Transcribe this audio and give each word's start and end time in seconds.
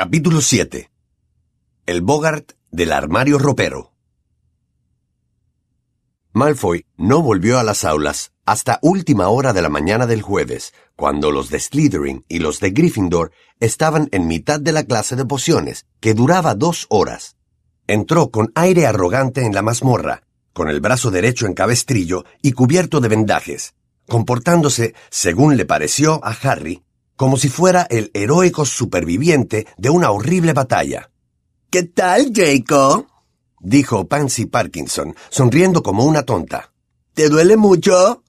Capítulo 0.00 0.40
7 0.40 0.92
El 1.86 2.02
Bogart 2.02 2.52
del 2.70 2.92
armario 2.92 3.36
ropero 3.36 3.94
Malfoy 6.32 6.86
no 6.96 7.20
volvió 7.20 7.58
a 7.58 7.64
las 7.64 7.82
aulas 7.82 8.30
hasta 8.46 8.78
última 8.82 9.26
hora 9.26 9.52
de 9.52 9.60
la 9.60 9.68
mañana 9.68 10.06
del 10.06 10.22
jueves, 10.22 10.72
cuando 10.94 11.32
los 11.32 11.50
de 11.50 11.58
Slytherin 11.58 12.24
y 12.28 12.38
los 12.38 12.60
de 12.60 12.70
Gryffindor 12.70 13.32
estaban 13.58 14.08
en 14.12 14.28
mitad 14.28 14.60
de 14.60 14.70
la 14.70 14.84
clase 14.84 15.16
de 15.16 15.24
pociones, 15.24 15.84
que 15.98 16.14
duraba 16.14 16.54
dos 16.54 16.86
horas. 16.90 17.34
Entró 17.88 18.30
con 18.30 18.52
aire 18.54 18.86
arrogante 18.86 19.44
en 19.44 19.52
la 19.52 19.62
mazmorra, 19.62 20.22
con 20.52 20.68
el 20.68 20.80
brazo 20.80 21.10
derecho 21.10 21.46
en 21.46 21.54
cabestrillo 21.54 22.24
y 22.40 22.52
cubierto 22.52 23.00
de 23.00 23.08
vendajes, 23.08 23.74
comportándose, 24.06 24.94
según 25.10 25.56
le 25.56 25.64
pareció 25.64 26.24
a 26.24 26.30
Harry, 26.30 26.84
como 27.18 27.36
si 27.36 27.48
fuera 27.48 27.84
el 27.90 28.12
heroico 28.14 28.64
superviviente 28.64 29.66
de 29.76 29.90
una 29.90 30.12
horrible 30.12 30.52
batalla. 30.52 31.10
¿Qué 31.68 31.82
tal, 31.82 32.32
Jacob? 32.32 33.08
dijo 33.58 34.06
Pansy 34.06 34.46
Parkinson, 34.46 35.16
sonriendo 35.28 35.82
como 35.82 36.04
una 36.04 36.22
tonta. 36.22 36.72
¿Te 37.14 37.28
duele 37.28 37.56
mucho? 37.56 38.22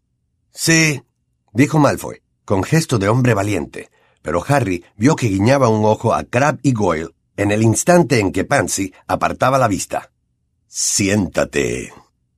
Sí, 0.52 1.04
dijo 1.54 1.78
Malfoy, 1.78 2.24
con 2.46 2.64
gesto 2.64 2.98
de 2.98 3.10
hombre 3.10 3.36
valiente, 3.36 3.92
pero 4.24 4.44
Harry 4.48 4.84
vio 4.98 5.16
que 5.16 5.28
guiñaba 5.28 5.70
un 5.70 5.86
ojo 5.86 6.16
a 6.16 6.24
Crab 6.24 6.58
y 6.64 6.74
Goyle 6.74 7.14
en 7.38 7.52
el 7.52 7.62
instante 7.62 8.20
en 8.20 8.32
que 8.32 8.44
Pansy 8.44 8.92
apartaba 9.06 9.60
la 9.60 9.68
vista. 9.68 10.12
Siéntate, 10.66 11.94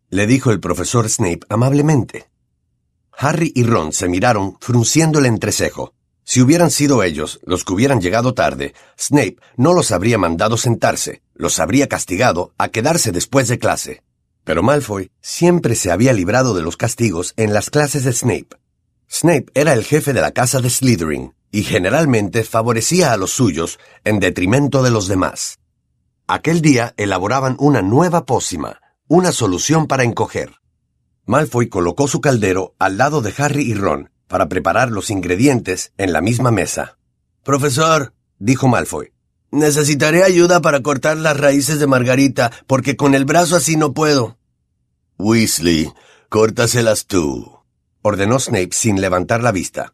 le 0.10 0.28
dijo 0.28 0.52
el 0.52 0.60
profesor 0.60 1.08
Snape 1.10 1.46
amablemente. 1.48 2.30
Harry 3.18 3.54
y 3.56 3.64
Ron 3.64 3.94
se 3.94 4.10
miraron 4.10 4.58
frunciendo 4.60 5.20
el 5.20 5.28
entrecejo. 5.28 5.94
Si 6.32 6.40
hubieran 6.40 6.72
sido 6.72 7.04
ellos 7.04 7.42
los 7.44 7.66
que 7.66 7.74
hubieran 7.74 8.00
llegado 8.00 8.34
tarde, 8.34 8.74
Snape 8.98 9.36
no 9.58 9.74
los 9.74 9.92
habría 9.92 10.18
mandado 10.18 10.56
sentarse, 10.56 11.22
los 11.34 11.60
habría 11.60 11.90
castigado 11.90 12.54
a 12.58 12.70
quedarse 12.70 13.12
después 13.12 13.50
de 13.50 13.60
clase. 13.60 14.02
Pero 14.46 14.64
Malfoy 14.64 15.12
siempre 15.20 15.76
se 15.76 15.92
había 15.92 16.14
librado 16.14 16.54
de 16.54 16.62
los 16.62 16.78
castigos 16.78 17.34
en 17.36 17.54
las 17.54 17.70
clases 17.70 18.06
de 18.06 18.14
Snape. 18.14 18.48
Snape 19.10 19.48
era 19.56 19.74
el 19.74 19.84
jefe 19.84 20.14
de 20.14 20.22
la 20.22 20.32
casa 20.32 20.62
de 20.62 20.70
Slytherin 20.70 21.34
y 21.52 21.64
generalmente 21.64 22.46
favorecía 22.46 23.12
a 23.12 23.18
los 23.18 23.32
suyos 23.32 23.78
en 24.06 24.22
detrimento 24.22 24.84
de 24.84 24.92
los 24.92 25.10
demás. 25.10 25.60
Aquel 26.28 26.62
día 26.62 26.94
elaboraban 26.96 27.58
una 27.60 27.82
nueva 27.82 28.26
pócima, 28.26 28.80
una 29.10 29.34
solución 29.34 29.86
para 29.86 30.06
encoger. 30.06 30.54
Malfoy 31.26 31.68
colocó 31.68 32.08
su 32.08 32.22
caldero 32.22 32.74
al 32.80 32.98
lado 32.98 33.22
de 33.22 33.34
Harry 33.38 33.70
y 33.70 33.74
Ron 33.74 34.12
para 34.32 34.48
preparar 34.48 34.90
los 34.90 35.10
ingredientes 35.10 35.92
en 35.98 36.14
la 36.14 36.22
misma 36.22 36.52
mesa. 36.52 36.98
Profesor, 37.44 38.14
dijo 38.40 38.70
Malfoy, 38.70 39.12
necesitaré 39.52 40.24
ayuda 40.24 40.62
para 40.62 40.82
cortar 40.82 41.18
las 41.18 41.38
raíces 41.38 41.80
de 41.80 41.88
Margarita, 41.88 42.50
porque 42.66 42.96
con 42.96 43.14
el 43.14 43.26
brazo 43.26 43.58
así 43.58 43.76
no 43.76 43.94
puedo. 43.94 44.38
Weasley, 45.20 45.92
córtaselas 46.30 47.08
tú, 47.08 47.60
ordenó 48.02 48.40
Snape 48.40 48.70
sin 48.72 49.02
levantar 49.02 49.44
la 49.44 49.52
vista. 49.52 49.94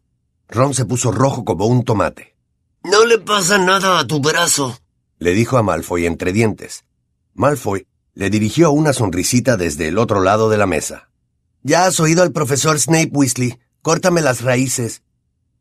Ron 0.49 0.75
se 0.75 0.85
puso 0.85 1.11
rojo 1.11 1.43
como 1.43 1.65
un 1.65 1.83
tomate. 1.83 2.35
No 2.83 3.05
le 3.05 3.17
pasa 3.17 3.57
nada 3.57 3.97
a 3.97 4.05
tu 4.05 4.19
brazo, 4.19 4.77
le 5.17 5.33
dijo 5.33 5.57
a 5.57 5.63
Malfoy 5.63 6.05
entre 6.05 6.31
dientes. 6.31 6.85
Malfoy 7.33 7.87
le 8.13 8.29
dirigió 8.29 8.69
una 8.69 8.93
sonrisita 8.93 9.57
desde 9.57 9.87
el 9.87 9.97
otro 9.97 10.21
lado 10.21 10.47
de 10.49 10.57
la 10.57 10.67
mesa. 10.67 11.09
Ya 11.63 11.85
has 11.85 11.99
oído 11.99 12.21
al 12.21 12.31
profesor 12.31 12.79
Snape 12.79 13.09
Weasley. 13.11 13.59
Córtame 13.87 14.19
las 14.19 14.41
raíces. 14.41 15.01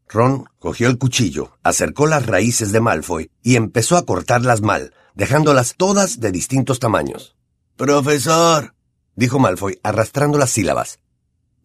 Ron 0.08 0.46
cogió 0.58 0.88
el 0.88 0.98
cuchillo, 0.98 1.56
acercó 1.62 2.08
las 2.08 2.26
raíces 2.26 2.72
de 2.72 2.80
Malfoy 2.80 3.30
y 3.40 3.54
empezó 3.54 3.96
a 3.96 4.04
cortarlas 4.04 4.62
mal, 4.62 4.92
dejándolas 5.14 5.76
todas 5.76 6.18
de 6.18 6.32
distintos 6.32 6.80
tamaños. 6.80 7.36
Profesor, 7.76 8.74
dijo 9.14 9.38
Malfoy, 9.38 9.78
arrastrando 9.84 10.38
las 10.38 10.50
sílabas. 10.50 10.98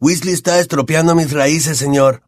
Weasley 0.01 0.35
está 0.35 0.59
estropeando 0.59 1.15
mis 1.15 1.31
raíces, 1.31 1.79
señor. 1.79 2.21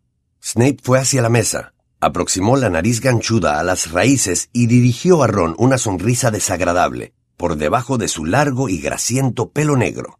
Snape 0.44 0.80
fue 0.82 0.98
hacia 0.98 1.22
la 1.22 1.30
mesa, 1.30 1.76
aproximó 2.00 2.58
la 2.58 2.72
nariz 2.72 3.02
ganchuda 3.02 3.60
a 3.60 3.64
las 3.64 3.92
raíces 3.92 4.50
y 4.52 4.66
dirigió 4.66 5.22
a 5.22 5.28
Ron 5.28 5.54
una 5.60 5.78
sonrisa 5.78 6.32
desagradable, 6.32 7.14
por 7.38 7.56
debajo 7.56 8.00
de 8.00 8.08
su 8.08 8.26
largo 8.26 8.68
y 8.68 8.80
grasiento 8.80 9.52
pelo 9.52 9.78
negro. 9.78 10.18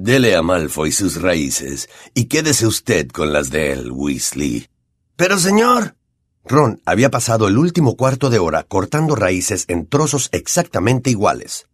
Dele 0.00 0.36
a 0.36 0.42
Malfoy 0.42 0.92
sus 0.92 1.20
raíces 1.20 1.90
y 2.14 2.26
quédese 2.26 2.68
usted 2.68 3.08
con 3.08 3.32
las 3.32 3.50
de 3.50 3.72
él, 3.72 3.90
Weasley. 3.90 4.68
Pero, 5.16 5.38
señor. 5.38 5.96
Ron 6.44 6.80
había 6.86 7.10
pasado 7.10 7.48
el 7.48 7.58
último 7.58 7.96
cuarto 7.96 8.30
de 8.30 8.38
hora 8.38 8.62
cortando 8.62 9.16
raíces 9.16 9.64
en 9.66 9.88
trozos 9.88 10.28
exactamente 10.30 11.10
iguales. 11.10 11.66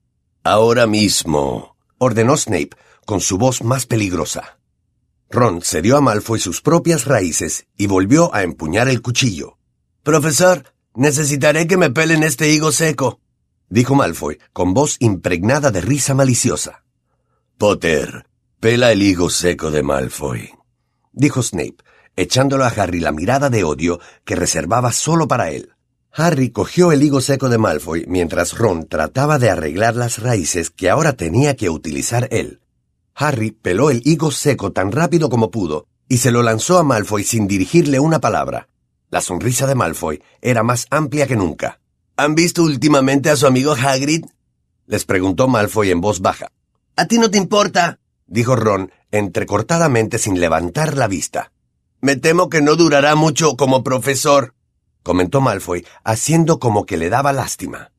Ahora 0.42 0.86
mismo, 0.86 1.76
ordenó 1.98 2.38
Snape 2.38 2.70
con 3.04 3.20
su 3.20 3.36
voz 3.36 3.62
más 3.62 3.84
peligrosa. 3.84 4.58
Ron 5.28 5.60
cedió 5.60 5.98
a 5.98 6.00
Malfoy 6.00 6.40
sus 6.40 6.62
propias 6.62 7.04
raíces 7.04 7.66
y 7.76 7.88
volvió 7.88 8.34
a 8.34 8.42
empuñar 8.42 8.88
el 8.88 9.02
cuchillo. 9.02 9.58
Profesor, 10.02 10.64
necesitaré 10.94 11.66
que 11.66 11.76
me 11.76 11.90
pelen 11.90 12.22
este 12.22 12.48
higo 12.48 12.72
seco, 12.72 13.20
dijo 13.68 13.94
Malfoy 13.94 14.38
con 14.54 14.72
voz 14.72 14.96
impregnada 15.00 15.70
de 15.70 15.82
risa 15.82 16.14
maliciosa. 16.14 16.83
Potter, 17.56 18.26
pela 18.58 18.90
el 18.90 19.00
higo 19.00 19.30
seco 19.30 19.70
de 19.70 19.84
Malfoy, 19.84 20.50
dijo 21.12 21.40
Snape, 21.40 21.76
echándolo 22.16 22.64
a 22.64 22.68
Harry 22.68 22.98
la 22.98 23.12
mirada 23.12 23.48
de 23.48 23.62
odio 23.62 24.00
que 24.24 24.34
reservaba 24.34 24.90
solo 24.90 25.28
para 25.28 25.52
él. 25.52 25.70
Harry 26.12 26.50
cogió 26.50 26.90
el 26.90 27.04
higo 27.04 27.20
seco 27.20 27.48
de 27.48 27.58
Malfoy 27.58 28.06
mientras 28.08 28.58
Ron 28.58 28.88
trataba 28.88 29.38
de 29.38 29.50
arreglar 29.50 29.94
las 29.94 30.18
raíces 30.18 30.70
que 30.70 30.90
ahora 30.90 31.12
tenía 31.12 31.54
que 31.54 31.70
utilizar 31.70 32.26
él. 32.32 32.60
Harry 33.14 33.52
peló 33.52 33.90
el 33.90 34.02
higo 34.04 34.32
seco 34.32 34.72
tan 34.72 34.90
rápido 34.90 35.30
como 35.30 35.52
pudo 35.52 35.86
y 36.08 36.16
se 36.18 36.32
lo 36.32 36.42
lanzó 36.42 36.78
a 36.78 36.82
Malfoy 36.82 37.22
sin 37.22 37.46
dirigirle 37.46 38.00
una 38.00 38.20
palabra. 38.20 38.68
La 39.10 39.20
sonrisa 39.20 39.68
de 39.68 39.76
Malfoy 39.76 40.20
era 40.42 40.64
más 40.64 40.88
amplia 40.90 41.28
que 41.28 41.36
nunca. 41.36 41.78
¿Han 42.16 42.34
visto 42.34 42.64
últimamente 42.64 43.30
a 43.30 43.36
su 43.36 43.46
amigo 43.46 43.74
Hagrid? 43.74 44.24
les 44.86 45.04
preguntó 45.04 45.46
Malfoy 45.46 45.92
en 45.92 46.00
voz 46.00 46.20
baja. 46.20 46.50
A 46.96 47.06
ti 47.06 47.18
no 47.18 47.30
te 47.30 47.38
importa, 47.38 47.98
dijo 48.26 48.54
Ron, 48.54 48.92
entrecortadamente 49.10 50.18
sin 50.18 50.40
levantar 50.40 50.96
la 50.96 51.08
vista. 51.08 51.52
Me 52.00 52.16
temo 52.16 52.48
que 52.48 52.62
no 52.62 52.76
durará 52.76 53.14
mucho 53.16 53.56
como 53.56 53.82
profesor, 53.82 54.54
comentó 55.02 55.40
Malfoy, 55.40 55.86
haciendo 56.04 56.58
como 56.58 56.86
que 56.86 56.96
le 56.96 57.10
daba 57.10 57.32
lástima. 57.32 57.90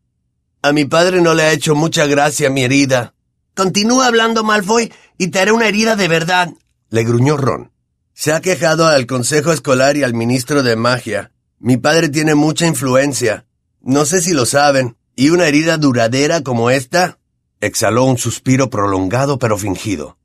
A 0.62 0.72
mi 0.72 0.86
padre 0.86 1.22
no 1.22 1.34
le 1.34 1.44
ha 1.44 1.52
hecho 1.52 1.76
mucha 1.76 2.06
gracia 2.06 2.50
mi 2.50 2.64
herida. 2.64 3.14
Continúa 3.54 4.08
hablando, 4.08 4.44
Malfoy, 4.44 4.92
y 5.18 5.28
te 5.28 5.40
haré 5.40 5.52
una 5.52 5.68
herida 5.68 5.96
de 5.96 6.08
verdad, 6.08 6.54
le 6.90 7.04
gruñó 7.04 7.36
Ron. 7.36 7.72
Se 8.14 8.32
ha 8.32 8.40
quejado 8.40 8.88
al 8.88 9.08
consejo 9.08 9.52
escolar 9.52 9.98
y 9.98 10.04
al 10.04 10.14
ministro 10.14 10.64
de 10.64 10.78
magia. 10.78 11.32
Mi 11.60 11.76
padre 11.76 12.08
tiene 12.08 12.34
mucha 12.34 12.66
influencia. 12.66 13.46
No 13.82 14.06
sé 14.06 14.22
si 14.22 14.34
lo 14.34 14.46
saben. 14.46 14.96
¿Y 15.16 15.32
una 15.32 15.48
herida 15.48 15.78
duradera 15.78 16.42
como 16.42 16.70
esta? 16.70 17.20
Exhaló 17.62 18.04
un 18.06 18.18
suspiro 18.18 18.70
prolongado 18.70 19.40
pero 19.40 19.58
fingido. 19.58 20.18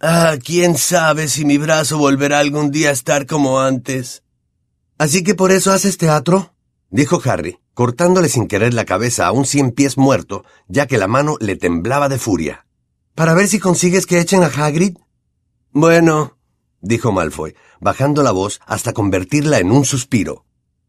Ah, 0.00 0.36
quién 0.42 0.78
sabe 0.78 1.28
si 1.28 1.44
mi 1.44 1.58
brazo 1.58 1.98
volverá 1.98 2.38
algún 2.38 2.70
día 2.70 2.90
a 2.90 2.92
estar 2.92 3.26
como 3.26 3.60
antes. 3.60 4.22
Así 4.96 5.22
que 5.22 5.34
por 5.34 5.50
eso 5.50 5.72
haces 5.72 5.98
teatro, 5.98 6.54
dijo 6.90 7.20
Harry, 7.24 7.58
cortándole 7.74 8.28
sin 8.28 8.48
querer 8.48 8.74
la 8.74 8.84
cabeza 8.84 9.26
a 9.26 9.32
un 9.32 9.44
cien 9.44 9.72
pies 9.72 9.98
muerto, 9.98 10.44
ya 10.66 10.86
que 10.86 10.98
la 10.98 11.08
mano 11.08 11.36
le 11.40 11.56
temblaba 11.56 12.08
de 12.08 12.18
furia. 12.18 12.66
¿Para 13.14 13.34
ver 13.34 13.48
si 13.48 13.58
consigues 13.58 14.06
que 14.06 14.20
echen 14.20 14.44
a 14.44 14.46
Hagrid? 14.46 14.96
Bueno, 15.72 16.38
dijo 16.80 17.12
Malfoy, 17.12 17.54
bajando 17.80 18.22
la 18.22 18.30
voz 18.30 18.60
hasta 18.66 18.92
convertirla 18.92 19.58
en 19.58 19.70
un 19.70 19.84
suspiro. 19.84 20.44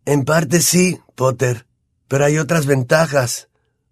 En 0.05 0.25
parte 0.25 0.61
sí, 0.61 0.99
Potter, 1.15 1.67
pero 2.07 2.25
hay 2.25 2.37
otras 2.37 2.65
ventajas. 2.65 3.48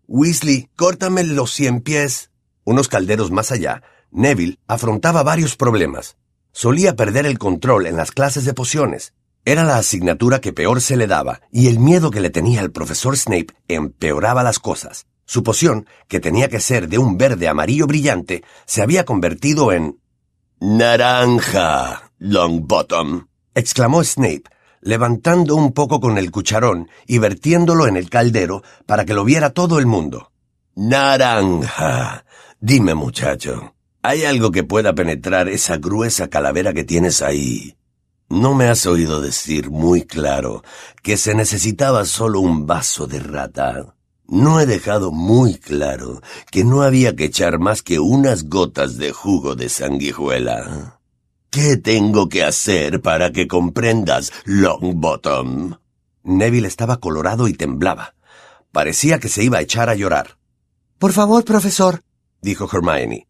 Weasley, 0.07 0.69
córtame 0.77 1.23
los 1.23 1.51
cien 1.51 1.81
pies. 1.81 2.31
Unos 2.63 2.87
calderos 2.87 3.29
más 3.29 3.51
allá, 3.51 3.83
Neville 4.09 4.57
afrontaba 4.67 5.21
varios 5.21 5.57
problemas. 5.57 6.15
Solía 6.53 6.95
perder 6.95 7.25
el 7.25 7.37
control 7.37 7.87
en 7.87 7.97
las 7.97 8.11
clases 8.11 8.45
de 8.45 8.53
pociones. 8.53 9.13
Era 9.43 9.63
la 9.63 9.77
asignatura 9.77 10.39
que 10.39 10.53
peor 10.53 10.81
se 10.81 10.95
le 10.95 11.07
daba, 11.07 11.41
y 11.51 11.67
el 11.67 11.79
miedo 11.79 12.09
que 12.09 12.21
le 12.21 12.29
tenía 12.29 12.61
el 12.61 12.71
profesor 12.71 13.17
Snape 13.17 13.47
empeoraba 13.67 14.43
las 14.43 14.59
cosas. 14.59 15.07
Su 15.25 15.43
poción, 15.43 15.87
que 16.07 16.21
tenía 16.21 16.47
que 16.47 16.61
ser 16.61 16.87
de 16.87 16.97
un 16.97 17.17
verde 17.17 17.49
amarillo 17.49 17.85
brillante, 17.85 18.43
se 18.65 18.81
había 18.81 19.03
convertido 19.03 19.73
en... 19.73 19.99
Naranja, 20.59 22.11
Longbottom, 22.17 23.27
exclamó 23.53 24.03
Snape, 24.03 24.43
levantando 24.81 25.55
un 25.55 25.73
poco 25.73 25.99
con 25.99 26.17
el 26.17 26.31
cucharón 26.31 26.89
y 27.05 27.17
vertiéndolo 27.17 27.87
en 27.87 27.97
el 27.97 28.09
caldero 28.09 28.63
para 28.85 29.05
que 29.05 29.13
lo 29.13 29.23
viera 29.23 29.51
todo 29.51 29.79
el 29.79 29.85
mundo. 29.85 30.31
Naranja. 30.75 32.25
Dime, 32.59 32.95
muchacho, 32.95 33.75
¿hay 34.01 34.25
algo 34.25 34.51
que 34.51 34.63
pueda 34.63 34.93
penetrar 34.93 35.49
esa 35.49 35.77
gruesa 35.77 36.27
calavera 36.27 36.73
que 36.73 36.83
tienes 36.83 37.21
ahí? 37.21 37.75
¿No 38.29 38.53
me 38.53 38.67
has 38.67 38.85
oído 38.85 39.21
decir 39.21 39.69
muy 39.69 40.03
claro 40.03 40.63
que 41.01 41.17
se 41.17 41.33
necesitaba 41.33 42.05
solo 42.05 42.41
un 42.41 42.67
vaso 42.67 43.07
de 43.07 43.19
rata? 43.19 43.95
No 44.27 44.59
he 44.59 44.65
dejado 44.65 45.11
muy 45.11 45.55
claro 45.55 46.21
que 46.51 46.65
no 46.65 46.81
había 46.81 47.15
que 47.15 47.25
echar 47.25 47.59
más 47.59 47.81
que 47.81 47.99
unas 47.99 48.49
gotas 48.49 48.97
de 48.97 49.13
jugo 49.13 49.55
de 49.55 49.69
sanguijuela. 49.69 50.99
¿Qué 51.49 51.77
tengo 51.77 52.29
que 52.29 52.43
hacer 52.43 53.01
para 53.01 53.31
que 53.31 53.47
comprendas, 53.47 54.31
Longbottom? 54.45 55.75
Neville 56.23 56.67
estaba 56.67 56.97
colorado 56.97 57.47
y 57.47 57.53
temblaba. 57.53 58.15
Parecía 58.71 59.19
que 59.19 59.29
se 59.29 59.43
iba 59.43 59.57
a 59.57 59.61
echar 59.61 59.89
a 59.89 59.95
llorar. 59.95 60.37
Por 60.99 61.13
favor, 61.13 61.45
profesor, 61.45 62.01
dijo 62.41 62.69
Hermione. 62.71 63.27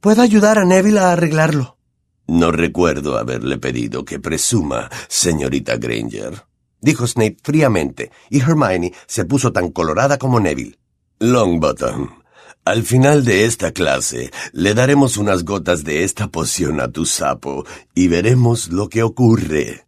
¿Puedo 0.00 0.22
ayudar 0.22 0.58
a 0.58 0.64
Neville 0.64 0.98
a 0.98 1.12
arreglarlo? 1.12 1.78
No 2.26 2.50
recuerdo 2.50 3.18
haberle 3.18 3.58
pedido 3.58 4.04
que 4.04 4.18
presuma, 4.18 4.90
señorita 5.08 5.76
Granger 5.76 6.44
dijo 6.82 7.06
Snape 7.06 7.38
fríamente, 7.42 8.10
y 8.28 8.40
Hermione 8.40 8.92
se 9.06 9.24
puso 9.24 9.52
tan 9.52 9.70
colorada 9.70 10.18
como 10.18 10.40
Neville. 10.40 10.78
Longbottom, 11.20 12.21
al 12.64 12.84
final 12.84 13.24
de 13.24 13.44
esta 13.44 13.72
clase 13.72 14.30
le 14.52 14.74
daremos 14.74 15.16
unas 15.16 15.44
gotas 15.44 15.84
de 15.84 16.04
esta 16.04 16.28
poción 16.28 16.80
a 16.80 16.88
tu 16.88 17.06
sapo 17.06 17.64
y 17.94 18.08
veremos 18.08 18.68
lo 18.68 18.88
que 18.88 19.02
ocurre. 19.02 19.86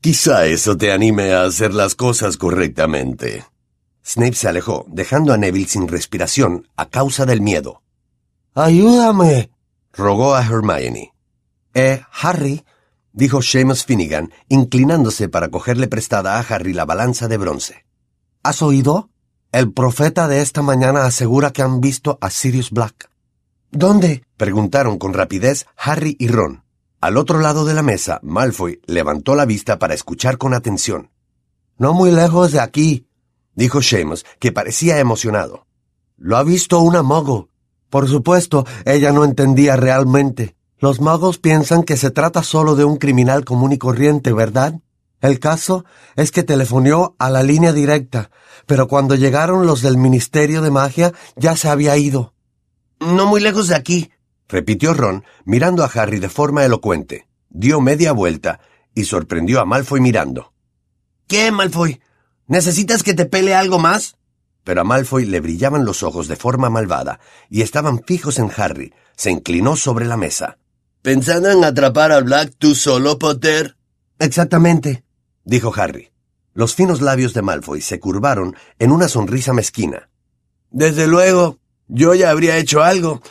Quizá 0.00 0.46
eso 0.46 0.76
te 0.76 0.92
anime 0.92 1.32
a 1.32 1.44
hacer 1.44 1.74
las 1.74 1.94
cosas 1.94 2.36
correctamente. 2.36 3.44
Snape 4.04 4.34
se 4.34 4.48
alejó, 4.48 4.84
dejando 4.88 5.32
a 5.32 5.38
Neville 5.38 5.68
sin 5.68 5.88
respiración 5.88 6.68
a 6.76 6.90
causa 6.90 7.24
del 7.24 7.40
miedo. 7.40 7.82
Ayúdame, 8.54 9.50
rogó 9.92 10.34
a 10.34 10.42
Hermione. 10.42 11.14
Eh, 11.72 12.02
Harry, 12.20 12.64
dijo 13.12 13.42
Seamus 13.42 13.84
Finnegan, 13.84 14.32
inclinándose 14.48 15.28
para 15.28 15.48
cogerle 15.48 15.88
prestada 15.88 16.38
a 16.38 16.40
Harry 16.40 16.72
la 16.72 16.84
balanza 16.84 17.28
de 17.28 17.38
bronce. 17.38 17.86
¿Has 18.42 18.60
oído? 18.60 19.10
El 19.54 19.72
profeta 19.72 20.26
de 20.26 20.40
esta 20.40 20.62
mañana 20.62 21.04
asegura 21.04 21.52
que 21.52 21.62
han 21.62 21.80
visto 21.80 22.18
a 22.20 22.28
Sirius 22.28 22.72
Black. 22.72 23.08
¿Dónde? 23.70 24.24
preguntaron 24.36 24.98
con 24.98 25.14
rapidez 25.14 25.66
Harry 25.76 26.16
y 26.18 26.26
Ron. 26.26 26.64
Al 27.00 27.16
otro 27.16 27.38
lado 27.38 27.64
de 27.64 27.72
la 27.72 27.84
mesa, 27.84 28.18
Malfoy 28.24 28.80
levantó 28.86 29.36
la 29.36 29.44
vista 29.44 29.78
para 29.78 29.94
escuchar 29.94 30.38
con 30.38 30.54
atención. 30.54 31.12
No 31.78 31.94
muy 31.94 32.10
lejos 32.10 32.50
de 32.50 32.58
aquí, 32.58 33.06
dijo 33.54 33.80
Seamus, 33.80 34.26
que 34.40 34.50
parecía 34.50 34.98
emocionado. 34.98 35.68
Lo 36.16 36.36
ha 36.36 36.42
visto 36.42 36.80
una 36.80 37.04
mogo. 37.04 37.48
Por 37.90 38.08
supuesto, 38.08 38.66
ella 38.84 39.12
no 39.12 39.24
entendía 39.24 39.76
realmente. 39.76 40.56
Los 40.80 41.00
magos 41.00 41.38
piensan 41.38 41.84
que 41.84 41.96
se 41.96 42.10
trata 42.10 42.42
solo 42.42 42.74
de 42.74 42.84
un 42.84 42.96
criminal 42.96 43.44
común 43.44 43.70
y 43.70 43.78
corriente, 43.78 44.32
¿verdad? 44.32 44.80
El 45.24 45.40
caso 45.40 45.86
es 46.16 46.30
que 46.32 46.42
telefonió 46.42 47.16
a 47.18 47.30
la 47.30 47.42
línea 47.42 47.72
directa, 47.72 48.30
pero 48.66 48.88
cuando 48.88 49.14
llegaron 49.14 49.66
los 49.66 49.80
del 49.80 49.96
Ministerio 49.96 50.60
de 50.60 50.70
Magia 50.70 51.14
ya 51.34 51.56
se 51.56 51.70
había 51.70 51.96
ido. 51.96 52.34
No 53.00 53.24
muy 53.24 53.40
lejos 53.40 53.68
de 53.68 53.74
aquí, 53.74 54.10
repitió 54.48 54.92
Ron, 54.92 55.24
mirando 55.46 55.82
a 55.82 55.86
Harry 55.86 56.18
de 56.18 56.28
forma 56.28 56.62
elocuente. 56.62 57.26
Dio 57.48 57.80
media 57.80 58.12
vuelta 58.12 58.60
y 58.94 59.04
sorprendió 59.04 59.62
a 59.62 59.64
Malfoy 59.64 60.02
mirando. 60.02 60.52
¿Qué, 61.26 61.50
Malfoy? 61.50 62.02
¿Necesitas 62.46 63.02
que 63.02 63.14
te 63.14 63.24
pele 63.24 63.54
algo 63.54 63.78
más? 63.78 64.18
Pero 64.62 64.82
a 64.82 64.84
Malfoy 64.84 65.24
le 65.24 65.40
brillaban 65.40 65.86
los 65.86 66.02
ojos 66.02 66.28
de 66.28 66.36
forma 66.36 66.68
malvada 66.68 67.18
y 67.48 67.62
estaban 67.62 68.04
fijos 68.04 68.38
en 68.38 68.50
Harry. 68.54 68.92
Se 69.16 69.30
inclinó 69.30 69.76
sobre 69.76 70.04
la 70.04 70.18
mesa. 70.18 70.58
¿Pensando 71.00 71.50
en 71.50 71.64
atrapar 71.64 72.12
a 72.12 72.20
Black 72.20 72.52
tú 72.58 72.74
solo, 72.74 73.18
Potter? 73.18 73.78
Exactamente, 74.18 75.03
dijo 75.44 75.72
Harry. 75.76 76.10
Los 76.52 76.74
finos 76.74 77.00
labios 77.00 77.34
de 77.34 77.42
Malfoy 77.42 77.80
se 77.80 77.98
curvaron 77.98 78.56
en 78.78 78.92
una 78.92 79.08
sonrisa 79.08 79.52
mezquina. 79.52 80.08
Desde 80.70 81.06
luego, 81.06 81.58
yo 81.88 82.14
ya 82.14 82.30
habría 82.30 82.56
hecho 82.56 82.82
algo. 82.82 83.22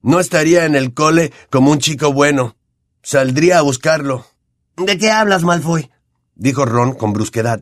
No 0.00 0.20
estaría 0.20 0.64
en 0.64 0.74
el 0.74 0.94
cole 0.94 1.32
como 1.50 1.70
un 1.70 1.78
chico 1.78 2.12
bueno. 2.12 2.56
Saldría 3.02 3.58
a 3.58 3.62
buscarlo. 3.62 4.26
¿De 4.76 4.98
qué 4.98 5.10
hablas, 5.10 5.42
Malfoy? 5.42 5.90
dijo 6.34 6.64
Ron 6.64 6.94
con 6.94 7.12
brusquedad. 7.12 7.60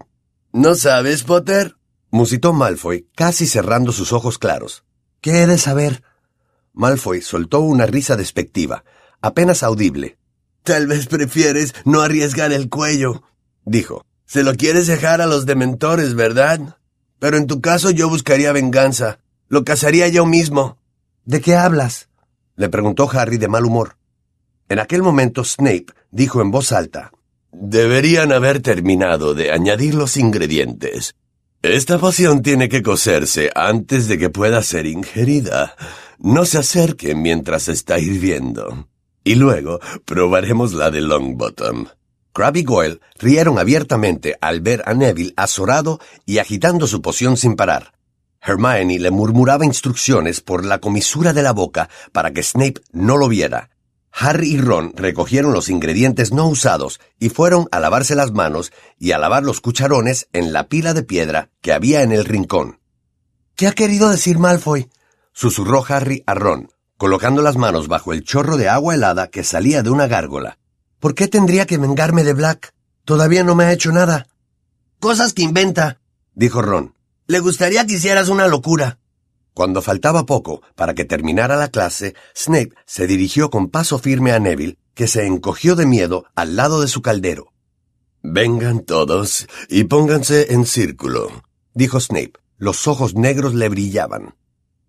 ¿No 0.53 0.75
sabes, 0.75 1.25
Potter? 1.25 1.77
musitó 2.11 2.53
Malfoy, 2.53 3.09
casi 3.15 3.47
cerrando 3.47 3.93
sus 3.93 4.13
ojos 4.13 4.39
claros. 4.39 4.85
¿Qué 5.21 5.43
he 5.43 5.47
de 5.47 5.59
saber? 5.59 6.03
Malfoy 6.73 7.21
soltó 7.21 7.61
una 7.61 7.87
risa 7.87 8.17
despectiva, 8.17 8.85
apenas 9.21 9.63
audible. 9.63 10.19
Tal 10.63 10.87
vez 10.87 11.07
prefieres 11.07 11.75
no 11.85 12.01
arriesgar 12.01 12.53
el 12.53 12.69
cuello, 12.69 13.23
dijo. 13.71 14.05
Se 14.27 14.43
lo 14.43 14.55
quieres 14.55 14.87
dejar 14.87 15.21
a 15.21 15.27
los 15.27 15.47
dementores, 15.47 16.15
¿verdad? 16.15 16.77
Pero 17.19 17.37
en 17.37 17.47
tu 17.47 17.61
caso 17.61 17.91
yo 17.91 18.09
buscaría 18.09 18.53
venganza. 18.53 19.19
Lo 19.49 19.65
cazaría 19.65 20.09
yo 20.09 20.27
mismo. 20.27 20.79
¿De 21.25 21.41
qué 21.41 21.57
hablas? 21.57 22.09
le 22.57 22.69
preguntó 22.69 23.09
Harry 23.11 23.39
de 23.39 23.49
mal 23.49 23.65
humor. 23.65 23.97
En 24.69 24.79
aquel 24.79 25.03
momento 25.03 25.45
Snape 25.45 25.87
dijo 26.11 26.43
en 26.43 26.51
voz 26.51 26.73
alta 26.73 27.13
Deberían 27.53 28.33
haber 28.33 28.61
terminado 28.61 29.35
de 29.35 29.51
añadir 29.51 29.95
los 29.95 30.17
ingredientes. 30.17 31.15
Esta 31.63 31.99
poción 31.99 32.43
tiene 32.43 32.69
que 32.69 32.83
cocerse 32.83 33.51
antes 33.55 34.09
de 34.09 34.19
que 34.19 34.31
pueda 34.31 34.63
ser 34.63 34.87
ingerida. 34.87 35.75
No 36.19 36.45
se 36.45 36.59
acerquen 36.59 37.23
mientras 37.23 37.69
está 37.69 37.99
hirviendo. 37.99 38.89
Y 39.25 39.35
luego 39.35 39.81
probaremos 40.05 40.73
la 40.73 40.91
de 40.91 41.01
Longbottom. 41.01 41.87
Crabbe 42.33 42.61
y 42.61 42.65
Goyle 42.65 43.01
rieron 43.19 43.59
abiertamente 43.59 44.37
al 44.41 44.61
ver 44.61 44.83
a 44.87 44.95
Neville 44.95 45.35
azorado 45.37 46.01
y 46.27 46.39
agitando 46.39 46.87
su 46.87 47.03
poción 47.03 47.37
sin 47.37 47.57
parar. 47.57 47.93
Hermione 48.41 48.99
le 48.99 49.11
murmuraba 49.11 49.65
instrucciones 49.65 50.41
por 50.41 50.65
la 50.65 50.79
comisura 50.79 51.33
de 51.33 51.43
la 51.43 51.53
boca 51.53 51.89
para 52.13 52.33
que 52.33 52.43
Snape 52.43 52.81
no 52.93 53.17
lo 53.17 53.29
viera. 53.29 53.71
Harry 54.13 54.55
y 54.55 54.59
Ron 54.59 54.93
recogieron 54.97 55.53
los 55.53 55.69
ingredientes 55.69 56.33
no 56.33 56.49
usados 56.49 57.01
y 57.19 57.29
fueron 57.29 57.69
a 57.71 57.81
lavarse 57.81 58.15
las 58.15 58.33
manos 58.33 58.73
y 58.99 59.13
a 59.13 59.19
lavar 59.19 59.45
los 59.45 59.61
cucharones 59.61 60.29
en 60.33 60.53
la 60.53 60.69
pila 60.69 60.95
de 60.95 61.03
piedra 61.03 61.51
que 61.61 61.73
había 61.73 62.03
en 62.03 62.13
el 62.13 62.25
rincón. 62.25 62.81
¿Qué 63.55 63.67
ha 63.67 63.73
querido 63.73 64.09
decir 64.11 64.39
Malfoy? 64.39 64.89
susurró 65.33 65.85
Harry 65.89 66.25
a 66.27 66.35
Ron 66.35 66.71
colocando 67.01 67.41
las 67.41 67.57
manos 67.57 67.89
bajo 67.89 68.13
el 68.13 68.25
chorro 68.25 68.59
de 68.59 68.69
agua 68.69 68.95
helada 68.95 69.29
que 69.29 69.43
salía 69.43 69.83
de 69.83 69.89
una 69.89 70.07
gárgola. 70.07 70.59
¿Por 71.01 71.15
qué 71.15 71.29
tendría 71.29 71.67
que 71.67 71.79
vengarme 71.79 72.25
de 72.25 72.35
Black? 72.35 72.75
Todavía 73.07 73.43
no 73.43 73.55
me 73.55 73.65
ha 73.65 73.73
hecho 73.73 73.91
nada. 73.91 74.29
Cosas 75.01 75.33
que 75.33 75.43
inventa, 75.43 75.99
dijo 76.35 76.61
Ron. 76.61 76.95
Le 77.27 77.41
gustaría 77.41 77.87
que 77.87 77.95
hicieras 77.95 78.29
una 78.29 78.49
locura. 78.49 78.99
Cuando 79.55 79.81
faltaba 79.81 80.27
poco 80.27 80.61
para 80.77 80.95
que 80.95 81.07
terminara 81.07 81.57
la 81.57 81.69
clase, 81.69 82.15
Snape 82.37 82.75
se 82.85 83.07
dirigió 83.07 83.49
con 83.49 83.71
paso 83.71 83.99
firme 83.99 84.33
a 84.33 84.39
Neville, 84.39 84.77
que 84.95 85.07
se 85.07 85.27
encogió 85.27 85.75
de 85.75 85.87
miedo 85.87 86.27
al 86.35 86.57
lado 86.57 86.83
de 86.83 86.89
su 86.89 87.01
caldero. 87.01 87.53
Vengan 88.23 88.81
todos 88.81 89.47
y 89.71 89.85
pónganse 89.85 90.53
en 90.53 90.67
círculo, 90.67 91.31
dijo 91.73 91.99
Snape. 91.99 92.35
Los 92.59 92.87
ojos 92.87 93.15
negros 93.15 93.55
le 93.55 93.71
brillaban. 93.71 94.35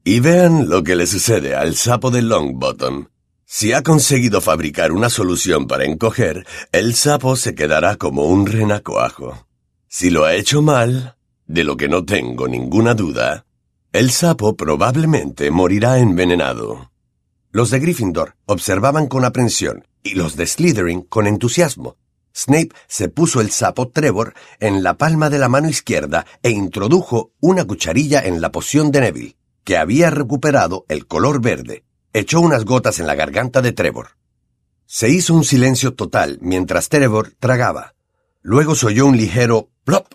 Y 0.03 0.19
vean 0.19 0.67
lo 0.67 0.83
que 0.83 0.97
le 0.97 1.07
sucede 1.07 1.55
al 1.55 1.75
sapo 1.75 2.11
de 2.11 2.21
Longbottom. 2.21 3.07
Si 3.53 3.73
ha 3.73 3.83
conseguido 3.83 4.39
fabricar 4.39 4.93
una 4.93 5.09
solución 5.09 5.67
para 5.67 5.83
encoger, 5.83 6.47
el 6.71 6.95
sapo 6.95 7.35
se 7.35 7.53
quedará 7.53 7.97
como 7.97 8.23
un 8.23 8.45
renacuajo. 8.45 9.45
Si 9.89 10.09
lo 10.09 10.23
ha 10.23 10.35
hecho 10.35 10.61
mal, 10.61 11.17
de 11.47 11.65
lo 11.65 11.75
que 11.75 11.89
no 11.89 12.05
tengo 12.05 12.47
ninguna 12.47 12.93
duda, 12.93 13.45
el 13.91 14.09
sapo 14.11 14.55
probablemente 14.55 15.51
morirá 15.51 15.99
envenenado. 15.99 16.93
Los 17.51 17.71
de 17.71 17.79
Gryffindor 17.79 18.37
observaban 18.45 19.07
con 19.07 19.25
aprensión 19.25 19.85
y 20.01 20.15
los 20.15 20.37
de 20.37 20.47
Slytherin 20.47 21.01
con 21.01 21.27
entusiasmo. 21.27 21.97
Snape 22.33 22.69
se 22.87 23.09
puso 23.09 23.41
el 23.41 23.51
sapo 23.51 23.89
Trevor 23.89 24.33
en 24.61 24.81
la 24.81 24.93
palma 24.93 25.29
de 25.29 25.39
la 25.39 25.49
mano 25.49 25.67
izquierda 25.67 26.25
e 26.41 26.51
introdujo 26.51 27.33
una 27.41 27.65
cucharilla 27.65 28.21
en 28.21 28.39
la 28.39 28.49
poción 28.53 28.91
de 28.91 29.01
Neville 29.01 29.35
que 29.65 29.75
había 29.75 30.09
recuperado 30.09 30.85
el 30.87 31.05
color 31.05 31.41
verde, 31.41 31.83
echó 32.13 32.41
unas 32.41 32.65
gotas 32.65 32.99
en 32.99 33.07
la 33.07 33.15
garganta 33.15 33.61
de 33.61 33.71
Trevor. 33.71 34.17
Se 34.85 35.09
hizo 35.09 35.33
un 35.33 35.43
silencio 35.43 35.93
total 35.93 36.37
mientras 36.41 36.89
Trevor 36.89 37.33
tragaba. 37.39 37.95
Luego 38.41 38.75
se 38.75 38.87
oyó 38.87 39.05
un 39.05 39.17
ligero 39.17 39.69
plop 39.83 40.13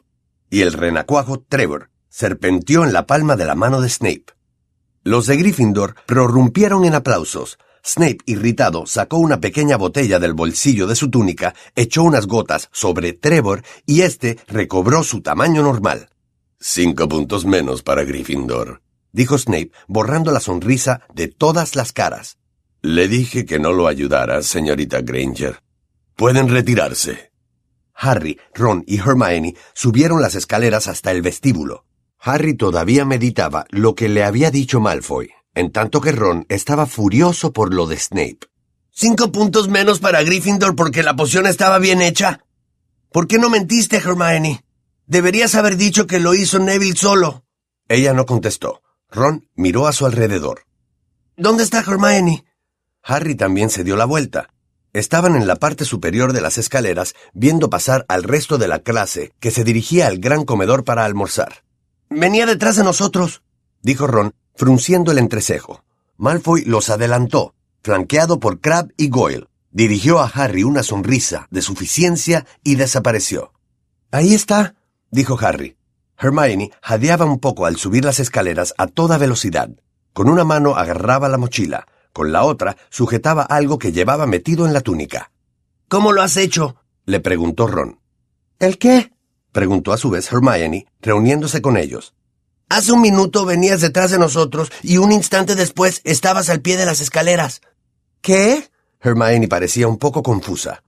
y 0.50 0.62
el 0.62 0.72
renacuajo 0.72 1.40
Trevor 1.40 1.90
serpenteó 2.08 2.84
en 2.84 2.92
la 2.92 3.06
palma 3.06 3.36
de 3.36 3.44
la 3.46 3.54
mano 3.54 3.80
de 3.80 3.88
Snape. 3.88 4.24
Los 5.02 5.26
de 5.26 5.36
Gryffindor 5.36 5.94
prorrumpieron 6.06 6.84
en 6.84 6.94
aplausos. 6.94 7.58
Snape, 7.84 8.18
irritado, 8.26 8.86
sacó 8.86 9.18
una 9.18 9.38
pequeña 9.38 9.76
botella 9.76 10.18
del 10.18 10.34
bolsillo 10.34 10.88
de 10.88 10.96
su 10.96 11.08
túnica, 11.08 11.54
echó 11.76 12.02
unas 12.02 12.26
gotas 12.26 12.68
sobre 12.72 13.12
Trevor 13.12 13.62
y 13.86 14.00
éste 14.00 14.38
recobró 14.48 15.04
su 15.04 15.22
tamaño 15.22 15.62
normal. 15.62 16.08
Cinco 16.58 17.08
puntos 17.08 17.44
menos 17.44 17.82
para 17.82 18.02
Gryffindor, 18.02 18.82
dijo 19.16 19.38
Snape, 19.38 19.72
borrando 19.88 20.30
la 20.30 20.40
sonrisa 20.40 21.00
de 21.14 21.28
todas 21.28 21.74
las 21.74 21.92
caras. 21.92 22.36
Le 22.82 23.08
dije 23.08 23.46
que 23.46 23.58
no 23.58 23.72
lo 23.72 23.88
ayudara, 23.88 24.42
señorita 24.42 25.00
Granger. 25.00 25.62
Pueden 26.14 26.48
retirarse. 26.50 27.32
Harry, 27.94 28.38
Ron 28.54 28.84
y 28.86 28.98
Hermione 28.98 29.54
subieron 29.72 30.20
las 30.20 30.34
escaleras 30.34 30.86
hasta 30.86 31.12
el 31.12 31.22
vestíbulo. 31.22 31.86
Harry 32.20 32.54
todavía 32.54 33.06
meditaba 33.06 33.64
lo 33.70 33.94
que 33.94 34.10
le 34.10 34.22
había 34.22 34.50
dicho 34.50 34.80
Malfoy, 34.80 35.30
en 35.54 35.72
tanto 35.72 36.02
que 36.02 36.12
Ron 36.12 36.44
estaba 36.50 36.84
furioso 36.84 37.54
por 37.54 37.72
lo 37.72 37.86
de 37.86 37.98
Snape. 37.98 38.40
¿Cinco 38.90 39.32
puntos 39.32 39.68
menos 39.68 39.98
para 39.98 40.22
Gryffindor 40.22 40.76
porque 40.76 41.02
la 41.02 41.16
poción 41.16 41.46
estaba 41.46 41.78
bien 41.78 42.02
hecha? 42.02 42.44
¿Por 43.10 43.26
qué 43.26 43.38
no 43.38 43.48
mentiste, 43.48 43.96
Hermione? 43.96 44.62
Deberías 45.06 45.54
haber 45.54 45.78
dicho 45.78 46.06
que 46.06 46.20
lo 46.20 46.34
hizo 46.34 46.58
Neville 46.58 46.96
solo. 46.96 47.44
Ella 47.88 48.12
no 48.12 48.26
contestó. 48.26 48.82
Ron 49.16 49.48
miró 49.56 49.88
a 49.88 49.92
su 49.92 50.04
alrededor. 50.04 50.66
¿Dónde 51.38 51.64
está 51.64 51.80
Hermione? 51.80 52.44
Harry 53.02 53.34
también 53.34 53.70
se 53.70 53.82
dio 53.82 53.96
la 53.96 54.04
vuelta. 54.04 54.50
Estaban 54.92 55.36
en 55.36 55.46
la 55.46 55.56
parte 55.56 55.86
superior 55.86 56.34
de 56.34 56.42
las 56.42 56.58
escaleras 56.58 57.14
viendo 57.32 57.70
pasar 57.70 58.04
al 58.08 58.22
resto 58.22 58.58
de 58.58 58.68
la 58.68 58.80
clase 58.80 59.32
que 59.40 59.50
se 59.50 59.64
dirigía 59.64 60.06
al 60.06 60.18
gran 60.18 60.44
comedor 60.44 60.84
para 60.84 61.04
almorzar. 61.04 61.64
Venía 62.10 62.44
detrás 62.44 62.76
de 62.76 62.84
nosotros, 62.84 63.42
dijo 63.82 64.06
Ron, 64.06 64.34
frunciendo 64.54 65.12
el 65.12 65.18
entrecejo. 65.18 65.82
Malfoy 66.18 66.64
los 66.64 66.90
adelantó, 66.90 67.54
flanqueado 67.82 68.38
por 68.38 68.60
Crab 68.60 68.92
y 68.96 69.08
Goyle. 69.08 69.48
Dirigió 69.70 70.20
a 70.20 70.26
Harry 70.26 70.62
una 70.62 70.82
sonrisa 70.82 71.48
de 71.50 71.62
suficiencia 71.62 72.46
y 72.62 72.76
desapareció. 72.76 73.52
Ahí 74.10 74.34
está, 74.34 74.74
dijo 75.10 75.38
Harry. 75.40 75.75
Hermione 76.18 76.70
jadeaba 76.82 77.24
un 77.24 77.38
poco 77.38 77.66
al 77.66 77.76
subir 77.76 78.04
las 78.04 78.20
escaleras 78.20 78.74
a 78.78 78.86
toda 78.86 79.18
velocidad. 79.18 79.70
Con 80.12 80.28
una 80.28 80.44
mano 80.44 80.76
agarraba 80.76 81.28
la 81.28 81.36
mochila, 81.38 81.86
con 82.12 82.32
la 82.32 82.44
otra 82.44 82.76
sujetaba 82.88 83.42
algo 83.42 83.78
que 83.78 83.92
llevaba 83.92 84.26
metido 84.26 84.66
en 84.66 84.72
la 84.72 84.80
túnica. 84.80 85.30
¿Cómo 85.88 86.12
lo 86.12 86.22
has 86.22 86.36
hecho? 86.36 86.76
le 87.04 87.20
preguntó 87.20 87.66
Ron. 87.66 88.00
¿El 88.58 88.78
qué? 88.78 89.12
preguntó 89.52 89.92
a 89.92 89.98
su 89.98 90.10
vez 90.10 90.32
Hermione, 90.32 90.86
reuniéndose 91.00 91.60
con 91.60 91.76
ellos. 91.76 92.14
Hace 92.68 92.92
un 92.92 93.00
minuto 93.00 93.44
venías 93.44 93.80
detrás 93.80 94.10
de 94.10 94.18
nosotros 94.18 94.72
y 94.82 94.96
un 94.98 95.12
instante 95.12 95.54
después 95.54 96.00
estabas 96.04 96.48
al 96.48 96.62
pie 96.62 96.76
de 96.76 96.86
las 96.86 97.00
escaleras. 97.00 97.60
¿Qué? 98.22 98.68
Hermione 99.00 99.48
parecía 99.48 99.86
un 99.86 99.98
poco 99.98 100.22
confusa. 100.22 100.82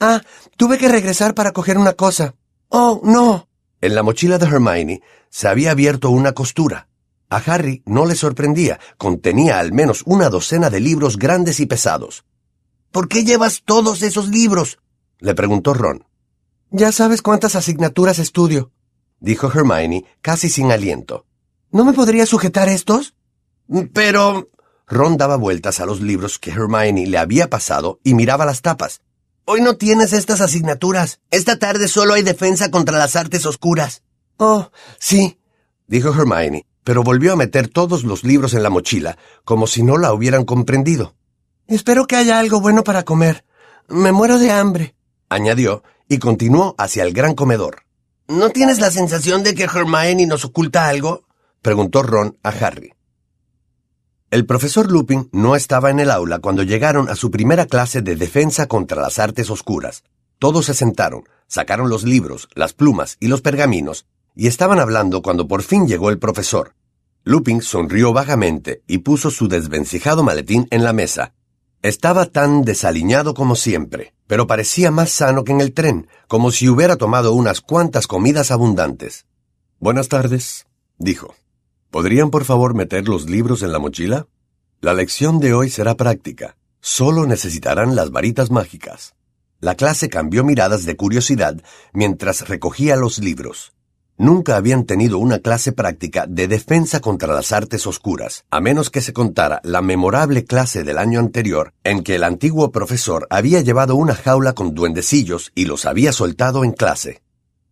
Ah, 0.00 0.22
tuve 0.56 0.78
que 0.78 0.88
regresar 0.88 1.34
para 1.34 1.52
coger 1.52 1.76
una 1.76 1.94
cosa. 1.94 2.34
Oh, 2.68 3.00
no. 3.02 3.47
En 3.80 3.94
la 3.94 4.02
mochila 4.02 4.38
de 4.38 4.46
Hermione 4.46 5.02
se 5.30 5.48
había 5.48 5.70
abierto 5.70 6.10
una 6.10 6.32
costura. 6.32 6.88
A 7.30 7.36
Harry 7.36 7.82
no 7.86 8.06
le 8.06 8.14
sorprendía, 8.14 8.80
contenía 8.96 9.60
al 9.60 9.72
menos 9.72 10.02
una 10.06 10.30
docena 10.30 10.70
de 10.70 10.80
libros 10.80 11.16
grandes 11.16 11.60
y 11.60 11.66
pesados. 11.66 12.24
¿Por 12.90 13.08
qué 13.08 13.24
llevas 13.24 13.62
todos 13.64 14.02
esos 14.02 14.28
libros? 14.28 14.78
le 15.20 15.34
preguntó 15.34 15.74
Ron. 15.74 16.04
Ya 16.70 16.90
sabes 16.92 17.22
cuántas 17.22 17.54
asignaturas 17.54 18.18
estudio, 18.18 18.72
dijo 19.20 19.46
Hermione 19.46 20.04
casi 20.22 20.48
sin 20.48 20.72
aliento. 20.72 21.26
¿No 21.70 21.84
me 21.84 21.92
podría 21.92 22.26
sujetar 22.26 22.68
estos? 22.68 23.14
Pero... 23.92 24.50
Ron 24.86 25.18
daba 25.18 25.36
vueltas 25.36 25.80
a 25.80 25.86
los 25.86 26.00
libros 26.00 26.38
que 26.38 26.50
Hermione 26.50 27.06
le 27.06 27.18
había 27.18 27.50
pasado 27.50 28.00
y 28.02 28.14
miraba 28.14 28.46
las 28.46 28.62
tapas. 28.62 29.02
Hoy 29.50 29.62
no 29.62 29.78
tienes 29.78 30.12
estas 30.12 30.42
asignaturas. 30.42 31.20
Esta 31.30 31.58
tarde 31.58 31.88
solo 31.88 32.12
hay 32.12 32.22
defensa 32.22 32.70
contra 32.70 32.98
las 32.98 33.16
artes 33.16 33.46
oscuras. 33.46 34.02
Oh, 34.36 34.70
sí, 34.98 35.38
dijo 35.86 36.10
Hermione, 36.10 36.66
pero 36.84 37.02
volvió 37.02 37.32
a 37.32 37.36
meter 37.36 37.66
todos 37.66 38.04
los 38.04 38.24
libros 38.24 38.52
en 38.52 38.62
la 38.62 38.68
mochila, 38.68 39.16
como 39.46 39.66
si 39.66 39.82
no 39.82 39.96
la 39.96 40.12
hubieran 40.12 40.44
comprendido. 40.44 41.14
Espero 41.66 42.06
que 42.06 42.16
haya 42.16 42.38
algo 42.38 42.60
bueno 42.60 42.84
para 42.84 43.04
comer. 43.04 43.46
Me 43.88 44.12
muero 44.12 44.38
de 44.38 44.50
hambre, 44.50 44.94
añadió, 45.30 45.82
y 46.10 46.18
continuó 46.18 46.74
hacia 46.76 47.04
el 47.04 47.14
gran 47.14 47.34
comedor. 47.34 47.84
¿No 48.26 48.50
tienes 48.50 48.80
la 48.80 48.90
sensación 48.90 49.44
de 49.44 49.54
que 49.54 49.62
Hermione 49.62 50.26
nos 50.26 50.44
oculta 50.44 50.88
algo? 50.88 51.22
preguntó 51.62 52.02
Ron 52.02 52.36
a 52.42 52.50
Harry. 52.50 52.92
El 54.30 54.44
profesor 54.44 54.92
Lupin 54.92 55.30
no 55.32 55.56
estaba 55.56 55.88
en 55.88 56.00
el 56.00 56.10
aula 56.10 56.38
cuando 56.38 56.62
llegaron 56.62 57.08
a 57.08 57.16
su 57.16 57.30
primera 57.30 57.64
clase 57.64 58.02
de 58.02 58.14
defensa 58.14 58.66
contra 58.66 59.00
las 59.00 59.18
artes 59.18 59.48
oscuras. 59.48 60.04
Todos 60.38 60.66
se 60.66 60.74
sentaron, 60.74 61.22
sacaron 61.46 61.88
los 61.88 62.04
libros, 62.04 62.46
las 62.54 62.74
plumas 62.74 63.16
y 63.20 63.28
los 63.28 63.40
pergaminos, 63.40 64.04
y 64.34 64.46
estaban 64.46 64.80
hablando 64.80 65.22
cuando 65.22 65.48
por 65.48 65.62
fin 65.62 65.88
llegó 65.88 66.10
el 66.10 66.18
profesor. 66.18 66.74
Lupin 67.24 67.62
sonrió 67.62 68.12
vagamente 68.12 68.82
y 68.86 68.98
puso 68.98 69.30
su 69.30 69.48
desvencijado 69.48 70.22
maletín 70.22 70.68
en 70.70 70.84
la 70.84 70.92
mesa. 70.92 71.32
Estaba 71.80 72.26
tan 72.26 72.64
desaliñado 72.64 73.32
como 73.32 73.56
siempre, 73.56 74.12
pero 74.26 74.46
parecía 74.46 74.90
más 74.90 75.08
sano 75.08 75.42
que 75.42 75.52
en 75.52 75.62
el 75.62 75.72
tren, 75.72 76.06
como 76.26 76.50
si 76.50 76.68
hubiera 76.68 76.96
tomado 76.96 77.32
unas 77.32 77.62
cuantas 77.62 78.06
comidas 78.06 78.50
abundantes. 78.50 79.24
Buenas 79.80 80.08
tardes, 80.08 80.66
dijo. 80.98 81.34
¿Podrían 81.90 82.30
por 82.30 82.44
favor 82.44 82.74
meter 82.74 83.08
los 83.08 83.30
libros 83.30 83.62
en 83.62 83.72
la 83.72 83.78
mochila? 83.78 84.26
La 84.80 84.92
lección 84.92 85.40
de 85.40 85.54
hoy 85.54 85.70
será 85.70 85.96
práctica. 85.96 86.56
Solo 86.80 87.26
necesitarán 87.26 87.96
las 87.96 88.10
varitas 88.10 88.50
mágicas. 88.50 89.14
La 89.60 89.74
clase 89.74 90.10
cambió 90.10 90.44
miradas 90.44 90.84
de 90.84 90.96
curiosidad 90.96 91.56
mientras 91.94 92.46
recogía 92.46 92.94
los 92.96 93.18
libros. 93.18 93.72
Nunca 94.18 94.56
habían 94.56 94.84
tenido 94.84 95.18
una 95.18 95.38
clase 95.38 95.72
práctica 95.72 96.26
de 96.28 96.46
defensa 96.46 97.00
contra 97.00 97.32
las 97.32 97.52
artes 97.52 97.86
oscuras, 97.86 98.44
a 98.50 98.60
menos 98.60 98.90
que 98.90 99.00
se 99.00 99.12
contara 99.14 99.60
la 99.64 99.80
memorable 99.80 100.44
clase 100.44 100.84
del 100.84 100.98
año 100.98 101.20
anterior 101.20 101.72
en 101.84 102.02
que 102.02 102.16
el 102.16 102.24
antiguo 102.24 102.70
profesor 102.70 103.26
había 103.30 103.62
llevado 103.62 103.96
una 103.96 104.14
jaula 104.14 104.52
con 104.52 104.74
duendecillos 104.74 105.52
y 105.54 105.64
los 105.64 105.86
había 105.86 106.12
soltado 106.12 106.64
en 106.64 106.72
clase. 106.72 107.22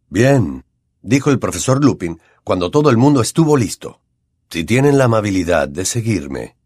Bien, 0.09 0.65
dijo 1.03 1.31
el 1.31 1.39
profesor 1.39 1.85
Lupin 1.85 2.19
cuando 2.45 2.71
todo 2.71 2.91
el 2.91 2.97
mundo 2.97 3.21
estuvo 3.21 3.57
listo. 3.57 4.01
Si 4.49 4.65
tienen 4.65 4.97
la 4.97 5.05
amabilidad 5.05 5.69
de 5.69 5.85
seguirme. 5.85 6.57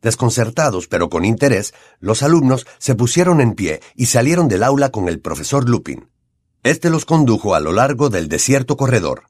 Desconcertados 0.00 0.88
pero 0.88 1.10
con 1.10 1.24
interés, 1.24 1.74
los 2.00 2.22
alumnos 2.22 2.66
se 2.78 2.94
pusieron 2.94 3.40
en 3.40 3.54
pie 3.54 3.80
y 3.94 4.06
salieron 4.06 4.48
del 4.48 4.62
aula 4.62 4.88
con 4.90 5.08
el 5.08 5.20
profesor 5.20 5.68
Lupin. 5.68 6.08
Este 6.62 6.88
los 6.88 7.04
condujo 7.04 7.54
a 7.54 7.60
lo 7.60 7.72
largo 7.72 8.08
del 8.08 8.28
desierto 8.28 8.76
corredor. 8.76 9.24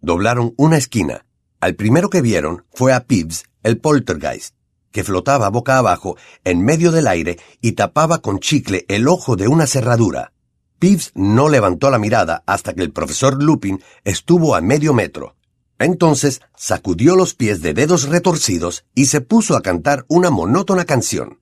Doblaron 0.00 0.54
una 0.56 0.78
esquina. 0.78 1.26
Al 1.60 1.74
primero 1.74 2.08
que 2.10 2.22
vieron 2.22 2.64
fue 2.72 2.92
a 2.92 3.04
Pibbs, 3.04 3.44
el 3.62 3.78
poltergeist, 3.78 4.54
que 4.90 5.04
flotaba 5.04 5.48
boca 5.50 5.76
abajo 5.76 6.16
en 6.44 6.64
medio 6.64 6.92
del 6.92 7.06
aire 7.06 7.38
y 7.60 7.72
tapaba 7.72 8.18
con 8.18 8.38
chicle 8.38 8.86
el 8.88 9.08
ojo 9.08 9.36
de 9.36 9.48
una 9.48 9.66
cerradura. 9.66 10.32
Pibbs 10.78 11.12
no 11.14 11.48
levantó 11.48 11.90
la 11.90 11.98
mirada 11.98 12.42
hasta 12.46 12.74
que 12.74 12.82
el 12.82 12.92
profesor 12.92 13.42
Lupin 13.42 13.82
estuvo 14.04 14.54
a 14.54 14.60
medio 14.60 14.94
metro. 14.94 15.36
Entonces 15.84 16.40
sacudió 16.56 17.14
los 17.14 17.34
pies 17.34 17.60
de 17.60 17.74
dedos 17.74 18.08
retorcidos 18.08 18.86
y 18.94 19.04
se 19.04 19.20
puso 19.20 19.54
a 19.54 19.60
cantar 19.60 20.06
una 20.08 20.30
monótona 20.30 20.86
canción. 20.86 21.40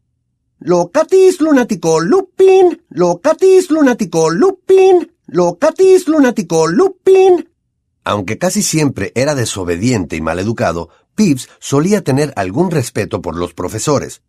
Locatis 0.58 1.40
lunático 1.40 2.00
Lupin, 2.00 2.82
locatis 2.88 3.70
lunático 3.70 4.30
Lupin, 4.30 5.12
Locatis 5.28 6.08
lunático 6.08 6.66
Lupin. 6.66 7.50
Aunque 8.02 8.36
casi 8.38 8.64
siempre 8.64 9.12
era 9.14 9.36
desobediente 9.36 10.16
y 10.16 10.20
maleducado, 10.20 10.88
Pibbs 11.14 11.48
solía 11.60 12.02
tener 12.02 12.32
algún 12.34 12.72
respeto 12.72 13.22
por 13.22 13.36
los 13.36 13.54
profesores. 13.54 14.22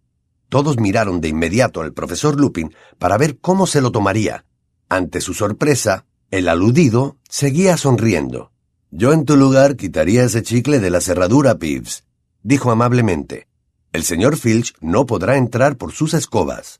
Todos 0.47 0.77
miraron 0.77 1.21
de 1.21 1.29
inmediato 1.29 1.81
al 1.81 1.91
profesor 1.91 2.39
Lupin 2.39 2.71
para 2.99 3.17
ver 3.17 3.39
cómo 3.39 3.65
se 3.65 3.81
lo 3.81 3.91
tomaría. 3.91 4.45
Ante 4.89 5.21
su 5.21 5.33
sorpresa, 5.33 6.05
el 6.29 6.49
aludido 6.49 7.17
seguía 7.27 7.77
sonriendo. 7.77 8.52
Yo 8.95 9.11
en 9.11 9.25
tu 9.25 9.35
lugar 9.37 9.75
quitaría 9.75 10.23
ese 10.23 10.43
chicle 10.43 10.79
de 10.79 10.91
la 10.91 11.01
cerradura, 11.01 11.57
Pibbs, 11.57 12.03
dijo 12.43 12.69
amablemente. 12.69 13.47
El 13.91 14.03
señor 14.03 14.37
Filch 14.37 14.75
no 14.81 15.07
podrá 15.07 15.37
entrar 15.37 15.77
por 15.77 15.93
sus 15.93 16.13
escobas. 16.13 16.79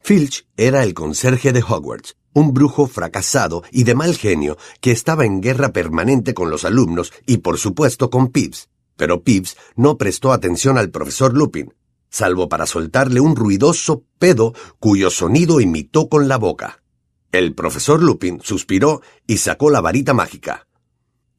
Filch 0.00 0.44
era 0.56 0.82
el 0.82 0.92
conserje 0.92 1.52
de 1.52 1.62
Hogwarts, 1.62 2.16
un 2.32 2.52
brujo 2.52 2.88
fracasado 2.88 3.62
y 3.70 3.84
de 3.84 3.94
mal 3.94 4.16
genio 4.16 4.58
que 4.80 4.90
estaba 4.90 5.24
en 5.24 5.40
guerra 5.40 5.72
permanente 5.72 6.34
con 6.34 6.50
los 6.50 6.64
alumnos 6.64 7.12
y 7.26 7.36
por 7.36 7.58
supuesto 7.58 8.10
con 8.10 8.32
Pibbs. 8.32 8.68
Pero 8.96 9.22
Pibbs 9.22 9.56
no 9.76 9.98
prestó 9.98 10.32
atención 10.32 10.78
al 10.78 10.90
profesor 10.90 11.32
Lupin, 11.32 11.72
salvo 12.10 12.48
para 12.48 12.66
soltarle 12.66 13.20
un 13.20 13.36
ruidoso 13.36 14.02
pedo 14.18 14.52
cuyo 14.80 15.10
sonido 15.10 15.60
imitó 15.60 16.08
con 16.08 16.26
la 16.26 16.38
boca. 16.38 16.82
El 17.30 17.54
profesor 17.54 18.02
Lupin 18.02 18.40
suspiró 18.42 19.00
y 19.28 19.36
sacó 19.36 19.70
la 19.70 19.80
varita 19.80 20.12
mágica. 20.12 20.66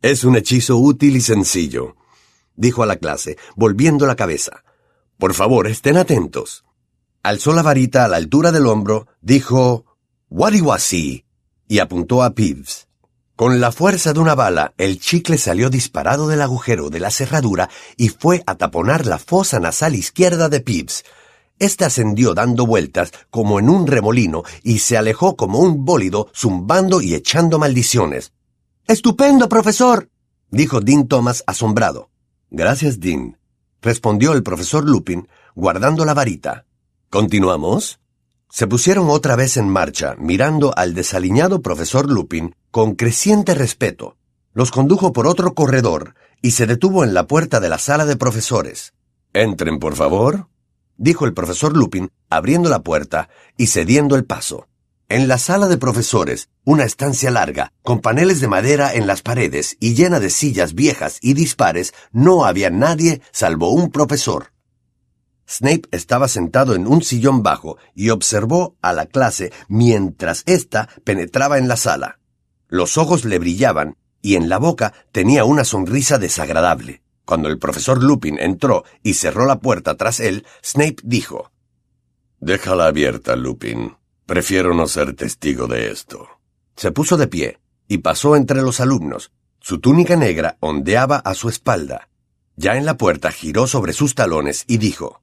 Es 0.01 0.23
un 0.23 0.35
hechizo 0.35 0.77
útil 0.77 1.15
y 1.15 1.21
sencillo, 1.21 1.95
dijo 2.55 2.83
a 2.83 2.85
la 2.85 2.97
clase, 2.97 3.37
volviendo 3.55 4.05
la 4.05 4.15
cabeza. 4.15 4.63
Por 5.17 5.33
favor, 5.33 5.67
estén 5.67 5.97
atentos. 5.97 6.65
Alzó 7.23 7.51
la 7.51 7.63
varita 7.63 8.05
a 8.05 8.07
la 8.07 8.17
altura 8.17 8.51
del 8.51 8.67
hombro, 8.67 9.07
dijo 9.21 9.85
Wadiwasi, 10.29 11.25
y 11.67 11.79
apuntó 11.79 12.21
a 12.21 12.35
Pibbs. 12.35 12.87
Con 13.35 13.59
la 13.59 13.71
fuerza 13.71 14.13
de 14.13 14.19
una 14.19 14.35
bala, 14.35 14.73
el 14.77 14.99
chicle 14.99 15.39
salió 15.39 15.71
disparado 15.71 16.27
del 16.27 16.41
agujero 16.41 16.89
de 16.89 16.99
la 16.99 17.09
cerradura 17.09 17.69
y 17.95 18.09
fue 18.09 18.43
a 18.45 18.55
taponar 18.55 19.07
la 19.07 19.17
fosa 19.17 19.59
nasal 19.59 19.95
izquierda 19.95 20.47
de 20.47 20.59
Pibbs. 20.59 21.05
Este 21.57 21.85
ascendió 21.85 22.35
dando 22.35 22.67
vueltas 22.67 23.11
como 23.31 23.59
en 23.59 23.69
un 23.69 23.87
remolino 23.87 24.43
y 24.61 24.79
se 24.79 24.95
alejó 24.95 25.35
como 25.35 25.59
un 25.59 25.85
bólido 25.85 26.29
zumbando 26.35 27.01
y 27.01 27.15
echando 27.15 27.57
maldiciones. 27.57 28.31
¡Estupendo, 28.87 29.49
profesor! 29.49 30.09
dijo 30.49 30.79
Dean 30.79 31.09
Thomas 31.09 31.43
asombrado. 31.45 32.09
Gracias, 32.49 33.01
Dean, 33.01 33.37
respondió 33.81 34.31
el 34.31 34.43
profesor 34.43 34.85
Lupin, 34.85 35.27
guardando 35.55 36.05
la 36.05 36.13
varita. 36.13 36.65
¿Continuamos? 37.09 37.99
Se 38.49 38.65
pusieron 38.65 39.09
otra 39.09 39.35
vez 39.35 39.57
en 39.57 39.67
marcha, 39.67 40.15
mirando 40.17 40.73
al 40.77 40.93
desaliñado 40.93 41.61
profesor 41.61 42.09
Lupin 42.09 42.55
con 42.71 42.95
creciente 42.95 43.53
respeto. 43.53 44.15
Los 44.53 44.71
condujo 44.71 45.11
por 45.11 45.27
otro 45.27 45.53
corredor 45.53 46.15
y 46.41 46.51
se 46.51 46.65
detuvo 46.65 47.03
en 47.03 47.13
la 47.13 47.27
puerta 47.27 47.59
de 47.59 47.67
la 47.67 47.79
sala 47.79 48.05
de 48.05 48.15
profesores. 48.15 48.93
Entren, 49.33 49.79
por 49.79 49.95
favor, 49.95 50.47
dijo 50.95 51.25
el 51.25 51.33
profesor 51.33 51.75
Lupin, 51.75 52.09
abriendo 52.29 52.69
la 52.69 52.79
puerta 52.79 53.27
y 53.57 53.67
cediendo 53.67 54.15
el 54.15 54.23
paso. 54.23 54.69
En 55.09 55.29
la 55.29 55.37
sala 55.37 55.69
de 55.69 55.77
profesores, 55.77 56.49
una 56.65 56.83
estancia 56.83 57.31
larga, 57.31 57.71
con 57.81 58.01
paneles 58.01 58.41
de 58.41 58.49
madera 58.49 58.93
en 58.93 59.07
las 59.07 59.21
paredes 59.21 59.77
y 59.79 59.93
llena 59.93 60.19
de 60.19 60.29
sillas 60.29 60.73
viejas 60.73 61.19
y 61.21 61.33
dispares, 61.33 61.93
no 62.11 62.43
había 62.43 62.69
nadie 62.69 63.21
salvo 63.31 63.69
un 63.69 63.89
profesor. 63.89 64.51
Snape 65.47 65.83
estaba 65.91 66.27
sentado 66.27 66.75
en 66.75 66.87
un 66.87 67.03
sillón 67.03 67.41
bajo 67.41 67.77
y 67.95 68.09
observó 68.09 68.75
a 68.81 68.91
la 68.91 69.05
clase 69.05 69.53
mientras 69.69 70.43
ésta 70.45 70.89
penetraba 71.05 71.57
en 71.57 71.69
la 71.69 71.77
sala. 71.77 72.19
Los 72.67 72.97
ojos 72.97 73.23
le 73.23 73.39
brillaban 73.39 73.95
y 74.21 74.35
en 74.35 74.49
la 74.49 74.57
boca 74.57 74.91
tenía 75.13 75.45
una 75.45 75.63
sonrisa 75.63 76.17
desagradable. 76.17 77.01
Cuando 77.23 77.47
el 77.47 77.59
profesor 77.59 78.03
Lupin 78.03 78.39
entró 78.39 78.83
y 79.03 79.13
cerró 79.13 79.45
la 79.45 79.61
puerta 79.61 79.95
tras 79.95 80.19
él, 80.19 80.45
Snape 80.61 80.97
dijo 81.01 81.49
Déjala 82.41 82.87
abierta, 82.87 83.37
Lupin. 83.37 83.95
Prefiero 84.27 84.73
no 84.73 84.87
ser 84.87 85.15
testigo 85.15 85.67
de 85.67 85.89
esto. 85.89 86.27
Se 86.75 86.91
puso 86.91 87.15
de 87.15 87.27
pie 87.27 87.59
y 87.87 87.99
pasó 87.99 88.35
entre 88.35 88.61
los 88.61 88.81
alumnos. 88.81 89.31
Su 89.61 89.79
túnica 89.79 90.17
negra 90.17 90.57
ondeaba 90.59 91.15
a 91.17 91.33
su 91.33 91.47
espalda. 91.47 92.09
Ya 92.57 92.75
en 92.75 92.85
la 92.85 92.97
puerta 92.97 93.31
giró 93.31 93.67
sobre 93.67 93.93
sus 93.93 94.15
talones 94.15 94.65
y 94.67 94.79
dijo 94.79 95.21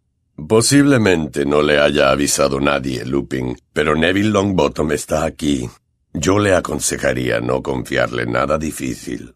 Posiblemente 0.49 1.45
no 1.45 1.61
le 1.61 1.79
haya 1.81 2.11
avisado 2.11 2.61
nadie, 2.61 3.05
Lupin, 3.05 3.59
pero 3.75 3.95
Neville 3.95 4.31
Longbottom 4.31 4.93
está 4.93 5.27
aquí. 5.27 5.69
Yo 6.15 6.39
le 6.39 6.55
aconsejaría 6.55 7.41
no 7.41 7.63
confiarle 7.63 8.25
nada 8.25 8.57
difícil, 8.57 9.35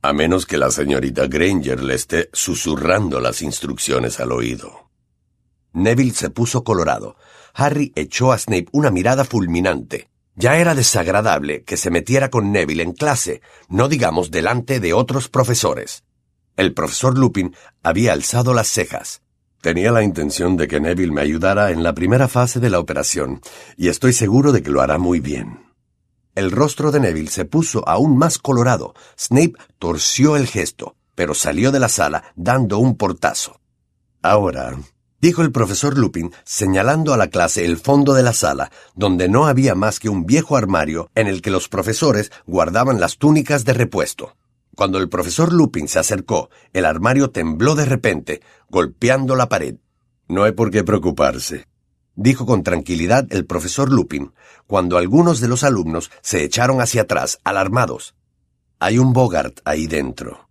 a 0.00 0.14
menos 0.14 0.46
que 0.46 0.56
la 0.56 0.70
señorita 0.70 1.26
Granger 1.26 1.82
le 1.82 1.94
esté 1.94 2.30
susurrando 2.32 3.20
las 3.20 3.42
instrucciones 3.42 4.18
al 4.18 4.32
oído. 4.32 4.90
Neville 5.74 6.14
se 6.14 6.30
puso 6.30 6.64
colorado. 6.64 7.16
Harry 7.54 7.92
echó 7.96 8.32
a 8.32 8.38
Snape 8.38 8.66
una 8.72 8.90
mirada 8.90 9.24
fulminante. 9.24 10.08
Ya 10.34 10.56
era 10.56 10.74
desagradable 10.74 11.64
que 11.64 11.76
se 11.76 11.90
metiera 11.90 12.30
con 12.30 12.52
Neville 12.52 12.82
en 12.82 12.92
clase, 12.92 13.42
no 13.68 13.88
digamos 13.88 14.30
delante 14.30 14.80
de 14.80 14.92
otros 14.92 15.28
profesores. 15.28 16.04
El 16.56 16.72
profesor 16.74 17.18
Lupin 17.18 17.54
había 17.82 18.12
alzado 18.12 18.54
las 18.54 18.68
cejas. 18.68 19.22
Tenía 19.60 19.92
la 19.92 20.02
intención 20.02 20.56
de 20.56 20.68
que 20.68 20.80
Neville 20.80 21.12
me 21.12 21.20
ayudara 21.20 21.70
en 21.70 21.82
la 21.82 21.94
primera 21.94 22.28
fase 22.28 22.60
de 22.60 22.70
la 22.70 22.78
operación, 22.78 23.42
y 23.76 23.88
estoy 23.88 24.14
seguro 24.14 24.52
de 24.52 24.62
que 24.62 24.70
lo 24.70 24.80
hará 24.80 24.98
muy 24.98 25.20
bien. 25.20 25.70
El 26.34 26.50
rostro 26.50 26.90
de 26.90 27.00
Neville 27.00 27.30
se 27.30 27.44
puso 27.44 27.86
aún 27.86 28.16
más 28.16 28.38
colorado. 28.38 28.94
Snape 29.18 29.54
torció 29.78 30.36
el 30.36 30.46
gesto, 30.46 30.96
pero 31.14 31.34
salió 31.34 31.72
de 31.72 31.80
la 31.80 31.88
sala 31.90 32.32
dando 32.36 32.78
un 32.78 32.96
portazo. 32.96 33.60
Ahora, 34.22 34.78
dijo 35.20 35.42
el 35.42 35.52
profesor 35.52 35.98
Lupin, 35.98 36.32
señalando 36.44 37.12
a 37.12 37.16
la 37.16 37.28
clase 37.28 37.64
el 37.64 37.76
fondo 37.76 38.14
de 38.14 38.22
la 38.22 38.32
sala, 38.32 38.70
donde 38.94 39.28
no 39.28 39.46
había 39.46 39.74
más 39.74 39.98
que 39.98 40.08
un 40.08 40.26
viejo 40.26 40.56
armario 40.56 41.10
en 41.14 41.26
el 41.26 41.42
que 41.42 41.50
los 41.50 41.68
profesores 41.68 42.32
guardaban 42.46 43.00
las 43.00 43.18
túnicas 43.18 43.64
de 43.64 43.74
repuesto. 43.74 44.36
Cuando 44.76 44.98
el 44.98 45.08
profesor 45.08 45.52
Lupin 45.52 45.88
se 45.88 45.98
acercó, 45.98 46.48
el 46.72 46.84
armario 46.84 47.30
tembló 47.30 47.74
de 47.74 47.84
repente, 47.84 48.40
golpeando 48.68 49.36
la 49.36 49.48
pared. 49.48 49.76
No 50.28 50.44
hay 50.44 50.52
por 50.52 50.70
qué 50.70 50.84
preocuparse, 50.84 51.66
dijo 52.14 52.46
con 52.46 52.62
tranquilidad 52.62 53.26
el 53.30 53.46
profesor 53.46 53.90
Lupin, 53.90 54.32
cuando 54.66 54.98
algunos 54.98 55.40
de 55.40 55.48
los 55.48 55.64
alumnos 55.64 56.10
se 56.22 56.44
echaron 56.44 56.80
hacia 56.80 57.02
atrás, 57.02 57.40
alarmados. 57.44 58.14
Hay 58.78 58.98
un 58.98 59.12
Bogart 59.12 59.60
ahí 59.64 59.86
dentro. 59.86 60.48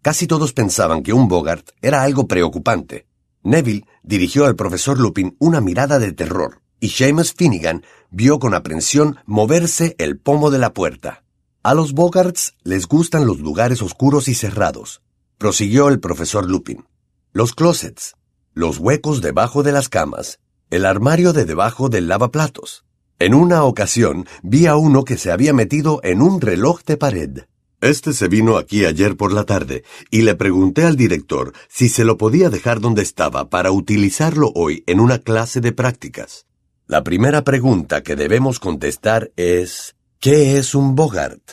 Casi 0.00 0.26
todos 0.26 0.52
pensaban 0.52 1.02
que 1.02 1.12
un 1.12 1.26
Bogart 1.26 1.70
era 1.82 2.02
algo 2.02 2.28
preocupante, 2.28 3.07
Neville 3.42 3.86
dirigió 4.02 4.46
al 4.46 4.56
profesor 4.56 4.98
Lupin 4.98 5.36
una 5.38 5.60
mirada 5.60 5.98
de 5.98 6.12
terror, 6.12 6.60
y 6.80 6.90
Seamus 6.90 7.32
Finnegan 7.32 7.84
vio 8.10 8.38
con 8.38 8.54
aprensión 8.54 9.16
moverse 9.26 9.94
el 9.98 10.18
pomo 10.18 10.50
de 10.50 10.58
la 10.58 10.72
puerta. 10.72 11.24
A 11.62 11.74
los 11.74 11.92
Bogarts 11.92 12.54
les 12.62 12.86
gustan 12.86 13.26
los 13.26 13.40
lugares 13.40 13.82
oscuros 13.82 14.28
y 14.28 14.34
cerrados, 14.34 15.02
prosiguió 15.38 15.88
el 15.88 16.00
profesor 16.00 16.48
Lupin. 16.48 16.86
Los 17.32 17.54
closets, 17.54 18.14
los 18.54 18.78
huecos 18.78 19.20
debajo 19.20 19.62
de 19.62 19.72
las 19.72 19.88
camas, 19.88 20.40
el 20.70 20.84
armario 20.84 21.32
de 21.32 21.44
debajo 21.44 21.88
del 21.88 22.08
lavaplatos. 22.08 22.84
En 23.18 23.34
una 23.34 23.64
ocasión 23.64 24.26
vi 24.42 24.66
a 24.66 24.76
uno 24.76 25.04
que 25.04 25.16
se 25.16 25.32
había 25.32 25.52
metido 25.52 26.00
en 26.04 26.22
un 26.22 26.40
reloj 26.40 26.82
de 26.84 26.96
pared. 26.96 27.38
Este 27.80 28.12
se 28.12 28.26
vino 28.26 28.56
aquí 28.56 28.84
ayer 28.86 29.16
por 29.16 29.32
la 29.32 29.44
tarde 29.44 29.84
y 30.10 30.22
le 30.22 30.34
pregunté 30.34 30.84
al 30.84 30.96
director 30.96 31.52
si 31.68 31.88
se 31.88 32.04
lo 32.04 32.18
podía 32.18 32.50
dejar 32.50 32.80
donde 32.80 33.02
estaba 33.02 33.50
para 33.50 33.70
utilizarlo 33.70 34.50
hoy 34.56 34.82
en 34.88 34.98
una 34.98 35.20
clase 35.20 35.60
de 35.60 35.70
prácticas. 35.70 36.46
La 36.88 37.04
primera 37.04 37.44
pregunta 37.44 38.02
que 38.02 38.16
debemos 38.16 38.58
contestar 38.58 39.30
es 39.36 39.94
¿qué 40.18 40.58
es 40.58 40.74
un 40.74 40.96
Bogart? 40.96 41.52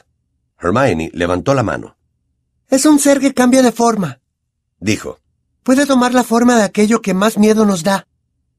Hermione 0.60 1.12
levantó 1.14 1.54
la 1.54 1.62
mano. 1.62 1.96
Es 2.70 2.88
un 2.88 2.98
ser 2.98 3.20
que 3.20 3.36
cambia 3.36 3.62
de 3.62 3.72
forma, 3.72 4.20
dijo. 4.80 5.20
Puede 5.62 5.86
tomar 5.86 6.14
la 6.14 6.24
forma 6.24 6.58
de 6.58 6.64
aquello 6.64 7.02
que 7.02 7.14
más 7.14 7.38
miedo 7.38 7.66
nos 7.66 7.84
da. 7.84 8.08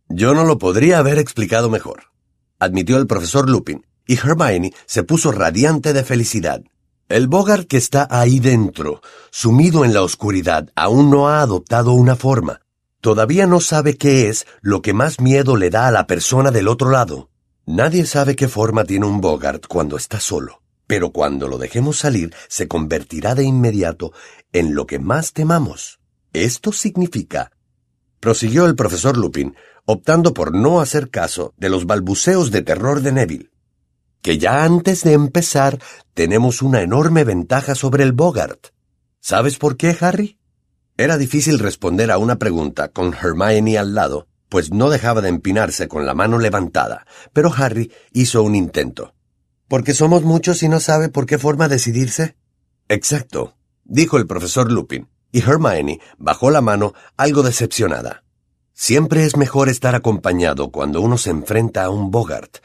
Yo 0.09 0.35
no 0.35 0.45
lo 0.45 0.59
podría 0.59 0.99
haber 0.99 1.19
explicado 1.19 1.69
mejor, 1.69 2.13
admitió 2.61 2.97
el 2.99 3.09
profesor 3.09 3.51
Lupin, 3.51 3.85
y 4.07 4.15
Hermione 4.15 4.73
se 4.87 5.03
puso 5.03 5.33
radiante 5.33 5.93
de 5.93 6.05
felicidad. 6.05 6.63
El 7.09 7.29
Bogart 7.29 7.69
que 7.69 7.77
está 7.77 8.09
ahí 8.11 8.41
dentro, 8.41 9.01
sumido 9.31 9.85
en 9.85 9.95
la 9.95 10.03
oscuridad, 10.03 10.73
aún 10.75 11.09
no 11.09 11.29
ha 11.29 11.41
adoptado 11.41 11.93
una 11.93 12.17
forma. 12.17 12.63
Todavía 13.01 13.47
no 13.47 13.61
sabe 13.61 13.97
qué 13.97 14.29
es 14.29 14.45
lo 14.61 14.83
que 14.83 14.93
más 14.93 15.21
miedo 15.21 15.55
le 15.55 15.71
da 15.71 15.87
a 15.87 15.93
la 15.93 16.09
persona 16.09 16.51
del 16.51 16.67
otro 16.67 16.91
lado. 16.91 17.31
Nadie 17.65 18.07
sabe 18.07 18.35
qué 18.35 18.49
forma 18.49 18.83
tiene 18.83 19.07
un 19.07 19.21
Bogart 19.21 19.69
cuando 19.69 19.97
está 19.97 20.19
solo, 20.19 20.63
pero 20.89 21.13
cuando 21.13 21.47
lo 21.47 21.59
dejemos 21.59 21.97
salir 21.97 22.35
se 22.49 22.67
convertirá 22.67 23.37
de 23.37 23.45
inmediato 23.45 24.13
en 24.53 24.75
lo 24.75 24.89
que 24.89 24.99
más 24.99 25.33
temamos. 25.33 26.01
Esto 26.33 26.73
significa, 26.73 27.53
prosiguió 28.19 28.67
el 28.67 28.75
profesor 28.75 29.17
Lupin, 29.17 29.55
optando 29.85 30.35
por 30.35 30.53
no 30.53 30.81
hacer 30.81 31.09
caso 31.11 31.55
de 31.57 31.69
los 31.69 31.87
balbuceos 31.87 32.51
de 32.51 32.63
terror 32.63 33.01
de 33.01 33.13
Neville 33.13 33.51
que 34.27 34.39
ya 34.39 34.65
antes 34.65 35.05
de 35.05 35.13
empezar 35.13 35.79
tenemos 36.13 36.61
una 36.61 36.83
enorme 36.83 37.23
ventaja 37.23 37.77
sobre 37.77 38.03
el 38.03 38.11
Bogart. 38.11 38.71
¿Sabes 39.21 39.57
por 39.57 39.77
qué, 39.77 39.97
Harry? 40.01 40.41
Era 40.97 41.17
difícil 41.17 41.61
responder 41.61 42.11
a 42.11 42.19
una 42.19 42.35
pregunta 42.35 42.89
con 42.89 43.15
Hermione 43.15 43.79
al 43.79 43.95
lado, 43.95 44.27
pues 44.49 44.73
no 44.73 44.91
dejaba 44.91 45.21
de 45.21 45.29
empinarse 45.29 45.87
con 45.87 46.07
la 46.07 46.15
mano 46.15 46.39
levantada, 46.39 47.07
pero 47.33 47.55
Harry 47.57 47.93
hizo 48.11 48.43
un 48.43 48.57
intento. 48.57 49.15
¿Porque 49.69 49.95
somos 49.95 50.25
muchos 50.25 50.61
y 50.65 50.69
no 50.69 50.81
sabe 50.81 51.09
por 51.09 51.27
qué 51.27 51.39
forma 51.39 51.69
decidirse? 51.69 52.35
Exacto, 52.89 53.55
dijo 53.85 54.17
el 54.17 54.27
profesor 54.27 54.73
Lupin, 54.73 55.09
y 55.31 55.39
Hermione 55.39 56.01
bajó 56.19 56.51
la 56.51 56.63
mano 56.63 56.95
algo 57.17 57.45
decepcionada. 57.45 58.25
Siempre 58.73 59.23
es 59.23 59.37
mejor 59.37 59.69
estar 59.69 59.95
acompañado 59.95 60.73
cuando 60.73 61.01
uno 61.01 61.17
se 61.17 61.31
enfrenta 61.31 61.85
a 61.85 61.91
un 61.91 62.11
Bogart, 62.11 62.57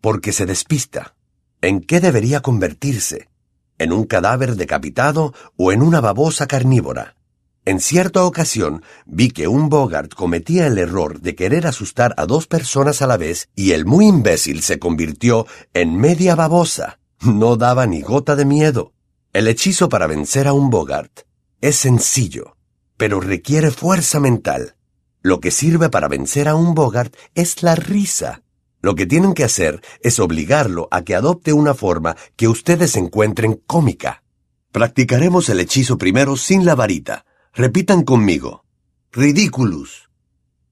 porque 0.00 0.32
se 0.32 0.46
despista. 0.46 1.14
¿En 1.60 1.80
qué 1.80 2.00
debería 2.00 2.40
convertirse? 2.40 3.28
¿En 3.78 3.92
un 3.92 4.04
cadáver 4.04 4.56
decapitado 4.56 5.34
o 5.56 5.72
en 5.72 5.82
una 5.82 6.00
babosa 6.00 6.46
carnívora? 6.46 7.16
En 7.66 7.78
cierta 7.78 8.24
ocasión 8.24 8.82
vi 9.04 9.30
que 9.30 9.46
un 9.46 9.68
Bogart 9.68 10.14
cometía 10.14 10.66
el 10.66 10.78
error 10.78 11.20
de 11.20 11.34
querer 11.34 11.66
asustar 11.66 12.14
a 12.16 12.24
dos 12.24 12.46
personas 12.46 13.02
a 13.02 13.06
la 13.06 13.18
vez 13.18 13.50
y 13.54 13.72
el 13.72 13.84
muy 13.84 14.06
imbécil 14.06 14.62
se 14.62 14.78
convirtió 14.78 15.46
en 15.74 15.96
media 15.96 16.34
babosa. 16.34 16.98
No 17.20 17.56
daba 17.56 17.86
ni 17.86 18.00
gota 18.00 18.34
de 18.34 18.46
miedo. 18.46 18.92
El 19.34 19.46
hechizo 19.46 19.90
para 19.90 20.06
vencer 20.06 20.48
a 20.48 20.54
un 20.54 20.70
Bogart 20.70 21.20
es 21.60 21.76
sencillo, 21.76 22.56
pero 22.96 23.20
requiere 23.20 23.70
fuerza 23.70 24.20
mental. 24.20 24.74
Lo 25.22 25.40
que 25.40 25.50
sirve 25.50 25.90
para 25.90 26.08
vencer 26.08 26.48
a 26.48 26.54
un 26.54 26.74
Bogart 26.74 27.14
es 27.34 27.62
la 27.62 27.74
risa. 27.74 28.42
Lo 28.82 28.94
que 28.94 29.06
tienen 29.06 29.34
que 29.34 29.44
hacer 29.44 29.82
es 30.00 30.18
obligarlo 30.18 30.88
a 30.90 31.02
que 31.02 31.14
adopte 31.14 31.52
una 31.52 31.74
forma 31.74 32.16
que 32.36 32.48
ustedes 32.48 32.96
encuentren 32.96 33.60
cómica. 33.66 34.22
Practicaremos 34.72 35.48
el 35.48 35.60
hechizo 35.60 35.98
primero 35.98 36.36
sin 36.36 36.64
la 36.64 36.74
varita. 36.74 37.26
Repitan 37.52 38.04
conmigo. 38.04 38.64
Ridiculous. 39.12 40.08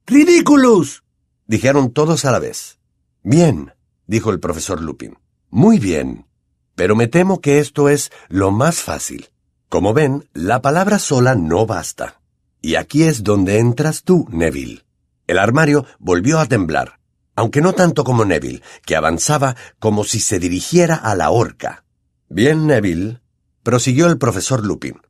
Ridiculous. 0.06 1.02
dijeron 1.46 1.92
todos 1.92 2.24
a 2.24 2.30
la 2.30 2.38
vez. 2.38 2.78
Bien, 3.22 3.74
dijo 4.06 4.30
el 4.30 4.40
profesor 4.40 4.80
Lupin. 4.80 5.18
Muy 5.50 5.78
bien. 5.78 6.26
Pero 6.74 6.94
me 6.94 7.08
temo 7.08 7.40
que 7.40 7.58
esto 7.58 7.88
es 7.88 8.12
lo 8.28 8.50
más 8.52 8.76
fácil. 8.76 9.28
Como 9.68 9.92
ven, 9.92 10.28
la 10.32 10.62
palabra 10.62 10.98
sola 10.98 11.34
no 11.34 11.66
basta. 11.66 12.20
Y 12.62 12.76
aquí 12.76 13.02
es 13.02 13.22
donde 13.22 13.58
entras 13.58 14.02
tú, 14.02 14.26
Neville. 14.30 14.84
El 15.26 15.38
armario 15.38 15.84
volvió 15.98 16.38
a 16.38 16.46
temblar, 16.46 16.97
aunque 17.38 17.60
no 17.60 17.72
tanto 17.72 18.02
como 18.02 18.24
Neville, 18.24 18.62
que 18.84 18.96
avanzaba 18.96 19.54
como 19.78 20.02
si 20.02 20.18
se 20.18 20.40
dirigiera 20.40 20.96
a 20.96 21.14
la 21.14 21.30
horca. 21.30 21.84
Bien, 22.28 22.66
Neville, 22.66 23.20
prosiguió 23.62 24.08
el 24.08 24.18
profesor 24.18 24.66
Lupin. 24.66 25.00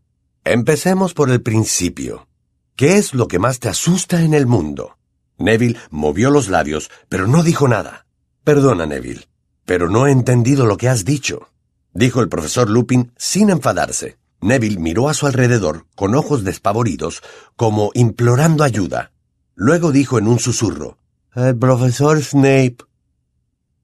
Empecemos 0.44 1.14
por 1.14 1.30
el 1.30 1.40
principio. 1.40 2.28
¿Qué 2.76 2.98
es 2.98 3.14
lo 3.14 3.28
que 3.28 3.38
más 3.38 3.60
te 3.60 3.70
asusta 3.70 4.20
en 4.20 4.34
el 4.34 4.46
mundo? 4.46 4.98
Neville 5.38 5.78
movió 5.88 6.28
los 6.30 6.48
labios, 6.48 6.90
pero 7.08 7.26
no 7.26 7.42
dijo 7.42 7.66
nada. 7.66 8.04
Perdona, 8.44 8.84
Neville, 8.84 9.26
pero 9.64 9.88
no 9.88 10.06
he 10.06 10.12
entendido 10.12 10.66
lo 10.66 10.76
que 10.76 10.90
has 10.90 11.06
dicho, 11.06 11.48
dijo 11.94 12.20
el 12.20 12.28
profesor 12.28 12.68
Lupin 12.68 13.10
sin 13.16 13.48
enfadarse. 13.48 14.18
Neville 14.42 14.78
miró 14.78 15.08
a 15.08 15.14
su 15.14 15.26
alrededor 15.26 15.86
con 15.94 16.14
ojos 16.14 16.44
despavoridos, 16.44 17.22
como 17.56 17.90
implorando 17.94 18.64
ayuda. 18.64 19.12
Luego 19.54 19.92
dijo 19.92 20.18
en 20.18 20.28
un 20.28 20.38
susurro, 20.38 20.98
El 21.46 21.56
profesor 21.56 22.20
Snape. 22.20 22.78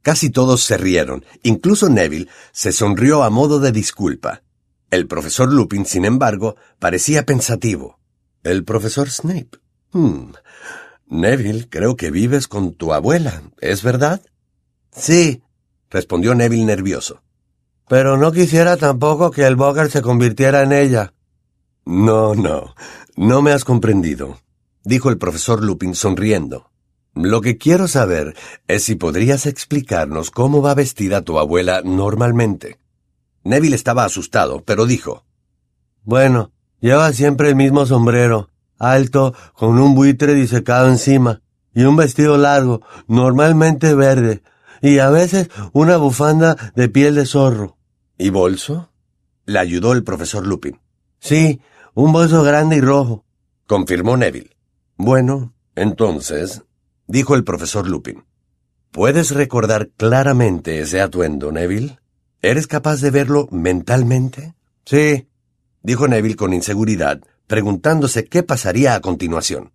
Casi 0.02 0.30
todos 0.30 0.64
se 0.64 0.76
rieron, 0.76 1.24
incluso 1.44 1.88
Neville 1.88 2.28
se 2.50 2.72
sonrió 2.72 3.22
a 3.22 3.30
modo 3.30 3.60
de 3.60 3.70
disculpa. 3.70 4.42
El 4.90 5.06
profesor 5.06 5.52
Lupin, 5.52 5.86
sin 5.86 6.04
embargo, 6.04 6.56
parecía 6.80 7.24
pensativo. 7.24 8.00
¿El 8.42 8.64
profesor 8.64 9.08
Snape? 9.08 9.50
Hmm. 9.92 10.32
Neville, 11.06 11.68
creo 11.68 11.94
que 11.94 12.10
vives 12.10 12.48
con 12.48 12.74
tu 12.74 12.92
abuela, 12.92 13.44
¿es 13.60 13.84
verdad? 13.84 14.20
Sí, 14.90 15.44
respondió 15.90 16.34
Neville 16.34 16.64
nervioso. 16.64 17.22
Pero 17.88 18.16
no 18.16 18.32
quisiera 18.32 18.76
tampoco 18.76 19.30
que 19.30 19.46
el 19.46 19.54
Bogart 19.54 19.92
se 19.92 20.02
convirtiera 20.02 20.62
en 20.62 20.72
ella. 20.72 21.14
No, 21.84 22.34
no, 22.34 22.74
no 23.14 23.42
me 23.42 23.52
has 23.52 23.64
comprendido, 23.64 24.40
dijo 24.82 25.08
el 25.08 25.18
profesor 25.18 25.62
Lupin 25.62 25.94
sonriendo. 25.94 26.73
Lo 27.14 27.40
que 27.40 27.58
quiero 27.58 27.86
saber 27.86 28.34
es 28.66 28.84
si 28.84 28.96
podrías 28.96 29.46
explicarnos 29.46 30.30
cómo 30.30 30.62
va 30.62 30.74
vestida 30.74 31.22
tu 31.22 31.38
abuela 31.38 31.80
normalmente. 31.84 32.78
Neville 33.44 33.76
estaba 33.76 34.04
asustado, 34.04 34.62
pero 34.64 34.84
dijo 34.86 35.24
Bueno, 36.02 36.50
lleva 36.80 37.12
siempre 37.12 37.48
el 37.48 37.56
mismo 37.56 37.86
sombrero, 37.86 38.50
alto, 38.78 39.34
con 39.54 39.78
un 39.78 39.94
buitre 39.94 40.34
disecado 40.34 40.88
encima, 40.88 41.40
y 41.72 41.84
un 41.84 41.96
vestido 41.96 42.36
largo, 42.36 42.82
normalmente 43.06 43.94
verde, 43.94 44.42
y 44.82 44.98
a 44.98 45.08
veces 45.10 45.50
una 45.72 45.96
bufanda 45.96 46.72
de 46.74 46.88
piel 46.88 47.14
de 47.14 47.26
zorro. 47.26 47.76
¿Y 48.18 48.30
bolso? 48.30 48.90
Le 49.46 49.58
ayudó 49.58 49.92
el 49.92 50.02
profesor 50.02 50.46
Lupin. 50.46 50.80
Sí, 51.20 51.60
un 51.94 52.12
bolso 52.12 52.42
grande 52.42 52.76
y 52.76 52.80
rojo, 52.80 53.24
confirmó 53.66 54.16
Neville. 54.16 54.56
Bueno, 54.96 55.54
entonces, 55.74 56.62
dijo 57.06 57.34
el 57.34 57.44
profesor 57.44 57.88
Lupin. 57.88 58.24
¿Puedes 58.90 59.32
recordar 59.32 59.90
claramente 59.96 60.80
ese 60.80 61.00
atuendo, 61.00 61.50
Neville? 61.50 61.98
¿Eres 62.42 62.66
capaz 62.66 63.00
de 63.00 63.10
verlo 63.10 63.48
mentalmente? 63.50 64.54
Sí, 64.84 65.28
dijo 65.82 66.06
Neville 66.06 66.36
con 66.36 66.52
inseguridad, 66.52 67.20
preguntándose 67.46 68.26
qué 68.26 68.42
pasaría 68.42 68.94
a 68.94 69.00
continuación. 69.00 69.72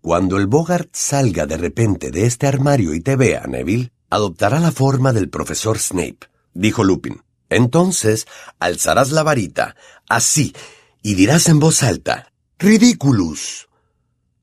Cuando 0.00 0.38
el 0.38 0.46
Bogart 0.46 0.88
salga 0.92 1.46
de 1.46 1.56
repente 1.56 2.10
de 2.10 2.26
este 2.26 2.46
armario 2.46 2.94
y 2.94 3.00
te 3.00 3.16
vea, 3.16 3.46
Neville, 3.46 3.92
adoptará 4.10 4.58
la 4.58 4.72
forma 4.72 5.12
del 5.12 5.28
profesor 5.28 5.78
Snape, 5.78 6.28
dijo 6.54 6.82
Lupin. 6.82 7.22
Entonces 7.48 8.26
alzarás 8.58 9.10
la 9.10 9.22
varita, 9.22 9.76
así, 10.08 10.54
y 11.02 11.14
dirás 11.14 11.48
en 11.48 11.58
voz 11.58 11.82
alta, 11.82 12.32
Ridiculus, 12.58 13.68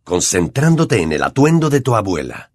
concentrándote 0.10 1.04
en 1.04 1.12
el 1.12 1.22
atuendo 1.22 1.70
de 1.70 1.82
tu 1.82 1.96
abuela. 1.96 2.52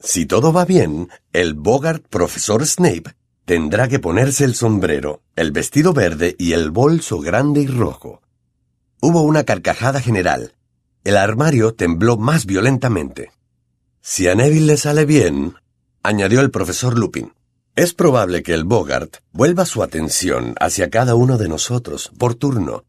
Si 0.00 0.26
todo 0.26 0.52
va 0.52 0.64
bien, 0.64 1.08
el 1.32 1.54
Bogart 1.54 2.04
profesor 2.08 2.66
Snape 2.66 3.14
tendrá 3.44 3.86
que 3.86 4.00
ponerse 4.00 4.42
el 4.42 4.56
sombrero, 4.56 5.22
el 5.36 5.52
vestido 5.52 5.92
verde 5.92 6.34
y 6.40 6.54
el 6.54 6.72
bolso 6.72 7.20
grande 7.20 7.60
y 7.60 7.68
rojo. 7.68 8.20
Hubo 9.00 9.22
una 9.22 9.44
carcajada 9.44 10.00
general. 10.00 10.54
El 11.04 11.16
armario 11.16 11.72
tembló 11.72 12.16
más 12.16 12.46
violentamente. 12.46 13.30
Si 14.00 14.26
a 14.26 14.34
Neville 14.34 14.66
le 14.66 14.76
sale 14.76 15.04
bien, 15.04 15.54
añadió 16.02 16.40
el 16.40 16.50
profesor 16.50 16.98
Lupin, 16.98 17.32
es 17.76 17.94
probable 17.94 18.42
que 18.42 18.54
el 18.54 18.64
Bogart 18.64 19.18
vuelva 19.30 19.66
su 19.66 19.84
atención 19.84 20.56
hacia 20.58 20.90
cada 20.90 21.14
uno 21.14 21.38
de 21.38 21.48
nosotros, 21.48 22.10
por 22.18 22.34
turno. 22.34 22.82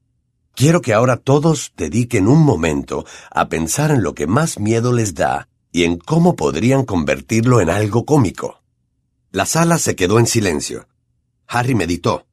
Quiero 0.56 0.82
que 0.82 0.94
ahora 0.94 1.18
todos 1.18 1.74
dediquen 1.78 2.28
un 2.28 2.44
momento 2.44 3.06
a 3.32 3.48
pensar 3.48 3.92
en 3.92 4.04
lo 4.04 4.14
que 4.14 4.28
más 4.28 4.60
miedo 4.60 4.92
les 4.92 5.14
da 5.14 5.48
y 5.72 5.84
en 5.84 5.98
cómo 5.98 6.36
podrían 6.36 6.84
convertirlo 6.84 7.62
en 7.62 7.70
algo 7.70 8.06
cómico. 8.06 8.62
La 9.32 9.46
sala 9.46 9.78
se 9.78 9.96
quedó 9.96 10.20
en 10.20 10.28
silencio. 10.28 10.88
Harry 11.48 11.76
meditó. 11.76 12.26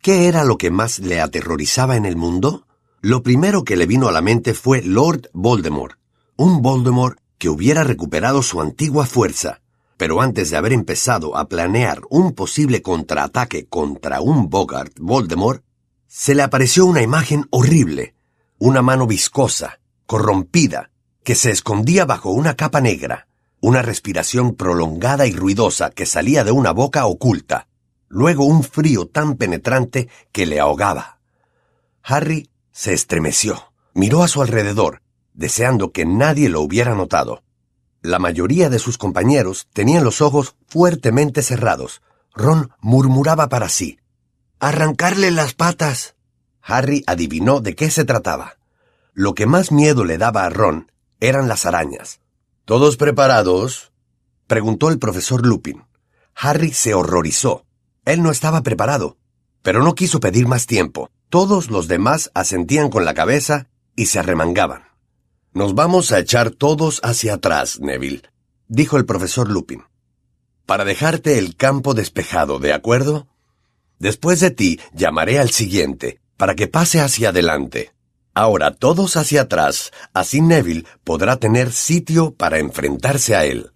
¿Qué 0.00 0.28
era 0.28 0.44
lo 0.44 0.58
que 0.58 0.70
más 0.70 0.98
le 0.98 1.20
aterrorizaba 1.20 1.96
en 1.96 2.04
el 2.04 2.16
mundo? 2.16 2.66
Lo 3.00 3.22
primero 3.22 3.64
que 3.64 3.76
le 3.76 3.86
vino 3.86 4.08
a 4.08 4.12
la 4.12 4.22
mente 4.22 4.54
fue 4.54 4.82
Lord 4.82 5.28
Voldemort, 5.32 5.98
un 6.36 6.62
Voldemort 6.62 7.18
que 7.38 7.48
hubiera 7.48 7.84
recuperado 7.84 8.42
su 8.42 8.60
antigua 8.60 9.06
fuerza, 9.06 9.60
pero 9.96 10.20
antes 10.20 10.50
de 10.50 10.56
haber 10.56 10.72
empezado 10.72 11.36
a 11.36 11.48
planear 11.48 12.00
un 12.08 12.32
posible 12.32 12.82
contraataque 12.82 13.66
contra 13.66 14.20
un 14.20 14.48
Bogart 14.48 14.92
Voldemort, 14.98 15.62
se 16.16 16.36
le 16.36 16.42
apareció 16.44 16.86
una 16.86 17.02
imagen 17.02 17.48
horrible, 17.50 18.14
una 18.58 18.82
mano 18.82 19.04
viscosa, 19.04 19.80
corrompida, 20.06 20.90
que 21.24 21.34
se 21.34 21.50
escondía 21.50 22.04
bajo 22.04 22.30
una 22.30 22.54
capa 22.54 22.80
negra, 22.80 23.26
una 23.60 23.82
respiración 23.82 24.54
prolongada 24.54 25.26
y 25.26 25.32
ruidosa 25.32 25.90
que 25.90 26.06
salía 26.06 26.44
de 26.44 26.52
una 26.52 26.70
boca 26.70 27.04
oculta, 27.06 27.66
luego 28.06 28.44
un 28.44 28.62
frío 28.62 29.08
tan 29.08 29.34
penetrante 29.34 30.08
que 30.30 30.46
le 30.46 30.60
ahogaba. 30.60 31.18
Harry 32.04 32.48
se 32.70 32.92
estremeció, 32.92 33.72
miró 33.92 34.22
a 34.22 34.28
su 34.28 34.40
alrededor, 34.40 35.02
deseando 35.32 35.90
que 35.90 36.06
nadie 36.06 36.48
lo 36.48 36.60
hubiera 36.60 36.94
notado. 36.94 37.42
La 38.02 38.20
mayoría 38.20 38.70
de 38.70 38.78
sus 38.78 38.98
compañeros 38.98 39.66
tenían 39.72 40.04
los 40.04 40.20
ojos 40.20 40.54
fuertemente 40.68 41.42
cerrados. 41.42 42.02
Ron 42.34 42.70
murmuraba 42.80 43.48
para 43.48 43.68
sí. 43.68 43.98
Arrancarle 44.60 45.30
las 45.30 45.54
patas. 45.54 46.14
Harry 46.62 47.04
adivinó 47.06 47.60
de 47.60 47.74
qué 47.74 47.90
se 47.90 48.04
trataba. 48.04 48.56
Lo 49.12 49.34
que 49.34 49.46
más 49.46 49.70
miedo 49.70 50.04
le 50.04 50.18
daba 50.18 50.44
a 50.44 50.50
Ron 50.50 50.90
eran 51.20 51.48
las 51.48 51.66
arañas. 51.66 52.20
¿Todos 52.64 52.96
preparados? 52.96 53.92
preguntó 54.46 54.88
el 54.88 54.98
profesor 54.98 55.46
Lupin. 55.46 55.84
Harry 56.34 56.72
se 56.72 56.94
horrorizó. 56.94 57.64
Él 58.04 58.22
no 58.22 58.30
estaba 58.30 58.62
preparado, 58.62 59.16
pero 59.62 59.82
no 59.82 59.94
quiso 59.94 60.20
pedir 60.20 60.46
más 60.46 60.66
tiempo. 60.66 61.10
Todos 61.28 61.70
los 61.70 61.88
demás 61.88 62.30
asentían 62.34 62.90
con 62.90 63.04
la 63.04 63.14
cabeza 63.14 63.68
y 63.96 64.06
se 64.06 64.18
arremangaban. 64.18 64.84
Nos 65.52 65.74
vamos 65.74 66.12
a 66.12 66.18
echar 66.18 66.50
todos 66.50 67.00
hacia 67.02 67.34
atrás, 67.34 67.80
Neville, 67.80 68.22
dijo 68.68 68.96
el 68.96 69.06
profesor 69.06 69.50
Lupin. 69.50 69.84
Para 70.66 70.84
dejarte 70.84 71.38
el 71.38 71.56
campo 71.56 71.94
despejado, 71.94 72.58
¿de 72.58 72.72
acuerdo? 72.72 73.28
Después 74.04 74.38
de 74.40 74.50
ti 74.50 74.78
llamaré 74.92 75.38
al 75.38 75.48
siguiente, 75.48 76.20
para 76.36 76.54
que 76.54 76.68
pase 76.68 77.00
hacia 77.00 77.30
adelante. 77.30 77.94
Ahora 78.34 78.70
todos 78.70 79.16
hacia 79.16 79.40
atrás, 79.40 79.92
así 80.12 80.42
Neville 80.42 80.84
podrá 81.04 81.38
tener 81.38 81.72
sitio 81.72 82.34
para 82.34 82.58
enfrentarse 82.58 83.34
a 83.34 83.46
él. 83.46 83.72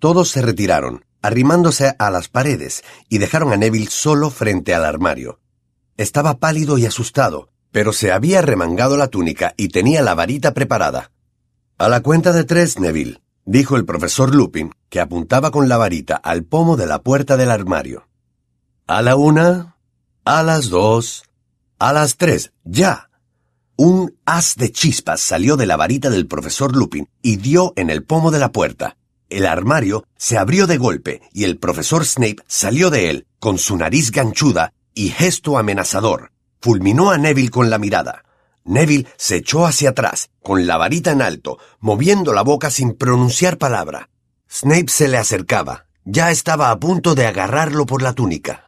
Todos 0.00 0.30
se 0.30 0.42
retiraron, 0.42 1.04
arrimándose 1.22 1.94
a 1.96 2.10
las 2.10 2.26
paredes, 2.26 2.82
y 3.08 3.18
dejaron 3.18 3.52
a 3.52 3.56
Neville 3.56 3.88
solo 3.88 4.30
frente 4.30 4.74
al 4.74 4.84
armario. 4.84 5.38
Estaba 5.96 6.40
pálido 6.40 6.76
y 6.76 6.84
asustado, 6.84 7.50
pero 7.70 7.92
se 7.92 8.10
había 8.10 8.42
remangado 8.42 8.96
la 8.96 9.06
túnica 9.06 9.54
y 9.56 9.68
tenía 9.68 10.02
la 10.02 10.16
varita 10.16 10.54
preparada. 10.54 11.12
A 11.78 11.88
la 11.88 12.00
cuenta 12.00 12.32
de 12.32 12.42
tres, 12.42 12.80
Neville, 12.80 13.22
dijo 13.44 13.76
el 13.76 13.84
profesor 13.84 14.34
Lupin, 14.34 14.72
que 14.88 14.98
apuntaba 14.98 15.52
con 15.52 15.68
la 15.68 15.76
varita 15.76 16.16
al 16.16 16.42
pomo 16.42 16.76
de 16.76 16.86
la 16.86 17.00
puerta 17.00 17.36
del 17.36 17.52
armario. 17.52 18.07
A 18.90 19.02
la 19.02 19.16
una, 19.16 19.76
a 20.24 20.42
las 20.42 20.70
dos, 20.70 21.24
a 21.78 21.92
las 21.92 22.16
tres, 22.16 22.52
ya. 22.64 23.10
Un 23.76 24.16
haz 24.24 24.56
de 24.56 24.72
chispas 24.72 25.20
salió 25.20 25.58
de 25.58 25.66
la 25.66 25.76
varita 25.76 26.08
del 26.08 26.26
profesor 26.26 26.74
Lupin 26.74 27.06
y 27.20 27.36
dio 27.36 27.74
en 27.76 27.90
el 27.90 28.02
pomo 28.02 28.30
de 28.30 28.38
la 28.38 28.50
puerta. 28.50 28.96
El 29.28 29.44
armario 29.44 30.06
se 30.16 30.38
abrió 30.38 30.66
de 30.66 30.78
golpe 30.78 31.20
y 31.34 31.44
el 31.44 31.58
profesor 31.58 32.06
Snape 32.06 32.38
salió 32.46 32.88
de 32.88 33.10
él, 33.10 33.26
con 33.38 33.58
su 33.58 33.76
nariz 33.76 34.10
ganchuda 34.10 34.72
y 34.94 35.10
gesto 35.10 35.58
amenazador. 35.58 36.32
Fulminó 36.58 37.10
a 37.10 37.18
Neville 37.18 37.50
con 37.50 37.68
la 37.68 37.76
mirada. 37.76 38.24
Neville 38.64 39.06
se 39.18 39.36
echó 39.36 39.66
hacia 39.66 39.90
atrás, 39.90 40.30
con 40.42 40.66
la 40.66 40.78
varita 40.78 41.10
en 41.10 41.20
alto, 41.20 41.58
moviendo 41.78 42.32
la 42.32 42.40
boca 42.40 42.70
sin 42.70 42.94
pronunciar 42.94 43.58
palabra. 43.58 44.08
Snape 44.50 44.88
se 44.88 45.08
le 45.08 45.18
acercaba. 45.18 45.84
Ya 46.06 46.30
estaba 46.30 46.70
a 46.70 46.80
punto 46.80 47.14
de 47.14 47.26
agarrarlo 47.26 47.84
por 47.84 48.00
la 48.00 48.14
túnica. 48.14 48.67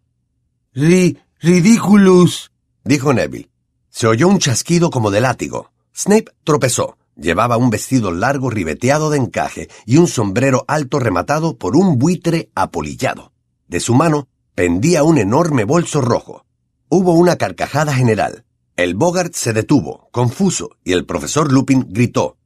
Ri 0.72 1.18
ridículos, 1.40 2.52
dijo 2.84 3.12
Neville. 3.12 3.50
Se 3.88 4.06
oyó 4.06 4.28
un 4.28 4.38
chasquido 4.38 4.90
como 4.90 5.10
de 5.10 5.20
látigo. 5.20 5.72
Snape 5.92 6.26
tropezó. 6.44 6.96
Llevaba 7.16 7.56
un 7.56 7.70
vestido 7.70 8.12
largo 8.12 8.50
ribeteado 8.50 9.10
de 9.10 9.18
encaje 9.18 9.68
y 9.84 9.96
un 9.96 10.06
sombrero 10.06 10.64
alto 10.68 11.00
rematado 11.00 11.58
por 11.58 11.74
un 11.74 11.98
buitre 11.98 12.50
apolillado. 12.54 13.32
De 13.66 13.80
su 13.80 13.94
mano 13.94 14.28
pendía 14.54 15.02
un 15.02 15.18
enorme 15.18 15.64
bolso 15.64 16.00
rojo. 16.00 16.46
Hubo 16.88 17.14
una 17.14 17.34
carcajada 17.34 17.92
general. 17.92 18.44
El 18.76 18.94
Bogart 18.94 19.34
se 19.34 19.52
detuvo, 19.52 20.08
confuso, 20.12 20.76
y 20.84 20.92
el 20.92 21.04
profesor 21.04 21.52
Lupin 21.52 21.84
gritó 21.88 22.36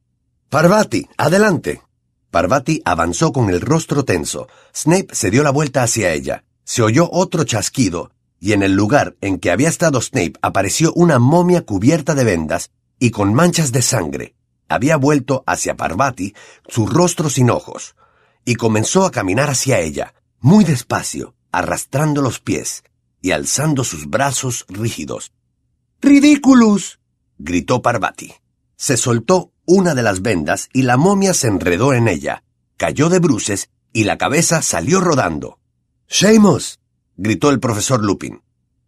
Parvati, 0.49 1.07
adelante. 1.15 1.83
Parvati 2.31 2.81
avanzó 2.85 3.31
con 3.31 3.51
el 3.51 3.61
rostro 3.61 4.03
tenso. 4.03 4.47
Snape 4.73 5.13
se 5.13 5.29
dio 5.29 5.43
la 5.43 5.51
vuelta 5.51 5.83
hacia 5.83 6.11
ella. 6.11 6.43
Se 6.63 6.81
oyó 6.81 7.07
otro 7.11 7.43
chasquido, 7.43 8.09
y 8.39 8.53
en 8.53 8.63
el 8.63 8.73
lugar 8.73 9.15
en 9.21 9.39
que 9.39 9.51
había 9.51 9.69
estado 9.69 10.01
Snape 10.01 10.33
apareció 10.41 10.93
una 10.93 11.19
momia 11.19 11.61
cubierta 11.61 12.15
de 12.15 12.23
vendas 12.23 12.71
y 12.99 13.11
con 13.11 13.33
manchas 13.33 13.71
de 13.71 13.81
sangre. 13.81 14.35
Había 14.67 14.97
vuelto 14.97 15.43
hacia 15.45 15.75
Parvati, 15.75 16.33
su 16.67 16.87
rostro 16.87 17.29
sin 17.29 17.49
ojos, 17.49 17.95
y 18.45 18.55
comenzó 18.55 19.05
a 19.05 19.11
caminar 19.11 19.49
hacia 19.49 19.79
ella, 19.79 20.13
muy 20.39 20.63
despacio, 20.63 21.35
arrastrando 21.51 22.21
los 22.21 22.39
pies 22.39 22.83
y 23.21 23.31
alzando 23.31 23.83
sus 23.83 24.09
brazos 24.09 24.65
rígidos. 24.69 25.31
¡Ridículos! 26.01 26.99
gritó 27.37 27.81
Parvati. 27.81 28.33
Se 28.75 28.97
soltó 28.97 29.51
una 29.65 29.95
de 29.95 30.03
las 30.03 30.21
vendas 30.21 30.69
y 30.73 30.83
la 30.83 30.97
momia 30.97 31.33
se 31.33 31.47
enredó 31.47 31.93
en 31.93 32.07
ella, 32.07 32.43
cayó 32.77 33.09
de 33.09 33.19
bruces 33.19 33.69
y 33.93 34.03
la 34.03 34.17
cabeza 34.17 34.61
salió 34.61 34.99
rodando. 34.99 35.59
¡Seamus! 36.07 36.79
Gritó 37.17 37.49
el 37.49 37.59
profesor 37.59 38.03
Lupin. 38.03 38.41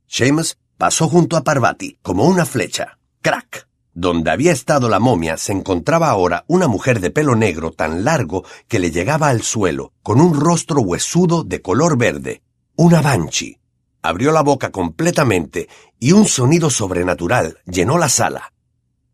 Seamus 0.07 0.57
pasó 0.77 1.07
junto 1.07 1.37
a 1.37 1.43
Parvati 1.43 1.97
como 2.01 2.25
una 2.25 2.45
flecha. 2.45 2.99
¡Crack! 3.21 3.67
Donde 3.93 4.29
había 4.29 4.51
estado 4.51 4.89
la 4.89 4.99
momia 4.99 5.37
se 5.37 5.53
encontraba 5.53 6.09
ahora 6.09 6.45
una 6.47 6.67
mujer 6.67 6.99
de 6.99 7.09
pelo 7.09 7.35
negro 7.35 7.71
tan 7.71 8.03
largo 8.03 8.45
que 8.67 8.77
le 8.77 8.91
llegaba 8.91 9.29
al 9.29 9.41
suelo, 9.41 9.91
con 10.03 10.21
un 10.21 10.39
rostro 10.39 10.81
huesudo 10.81 11.43
de 11.43 11.63
color 11.63 11.97
verde. 11.97 12.43
Una 12.75 13.01
banshee. 13.01 13.59
Abrió 14.03 14.31
la 14.31 14.43
boca 14.43 14.71
completamente 14.71 15.67
y 15.99 16.11
un 16.11 16.27
sonido 16.27 16.69
sobrenatural 16.69 17.57
llenó 17.65 17.97
la 17.97 18.07
sala. 18.07 18.53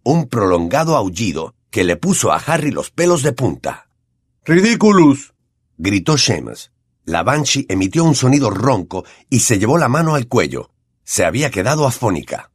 Un 0.03 0.27
prolongado 0.27 0.97
aullido 0.97 1.55
que 1.71 1.85
le 1.85 1.95
puso 1.95 2.33
a 2.33 2.37
Harry 2.37 2.71
los 2.71 2.91
pelos 2.91 3.23
de 3.23 3.31
punta. 3.31 3.87
¡Ridículos! 4.43 5.33
gritó 5.77 6.17
Seamus. 6.17 6.72
La 7.05 7.23
Banshee 7.23 7.65
emitió 7.69 8.03
un 8.05 8.15
sonido 8.15 8.49
ronco 8.49 9.03
y 9.29 9.41
se 9.41 9.59
llevó 9.59 9.77
la 9.77 9.89
mano 9.89 10.15
al 10.15 10.27
cuello. 10.27 10.71
Se 11.03 11.25
había 11.25 11.51
quedado 11.51 11.85
afónica. 11.85 12.51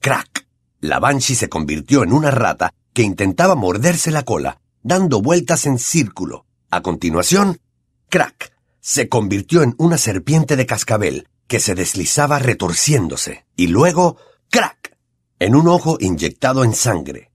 ¡Crack! 0.00 0.46
La 0.80 0.98
Banshee 0.98 1.36
se 1.36 1.48
convirtió 1.48 2.02
en 2.02 2.12
una 2.12 2.32
rata 2.32 2.74
que 2.92 3.02
intentaba 3.02 3.54
morderse 3.54 4.10
la 4.10 4.24
cola, 4.24 4.60
dando 4.82 5.22
vueltas 5.22 5.66
en 5.66 5.78
círculo. 5.78 6.46
A 6.70 6.80
continuación, 6.80 7.60
crack, 8.08 8.52
se 8.80 9.08
convirtió 9.08 9.62
en 9.62 9.74
una 9.78 9.96
serpiente 9.96 10.56
de 10.56 10.66
cascabel 10.66 11.28
que 11.46 11.60
se 11.60 11.74
deslizaba 11.74 12.40
retorciéndose. 12.40 13.46
Y 13.56 13.68
luego, 13.68 14.16
crack, 14.50 14.96
en 15.38 15.54
un 15.54 15.68
ojo 15.68 15.98
inyectado 16.00 16.64
en 16.64 16.74
sangre. 16.74 17.30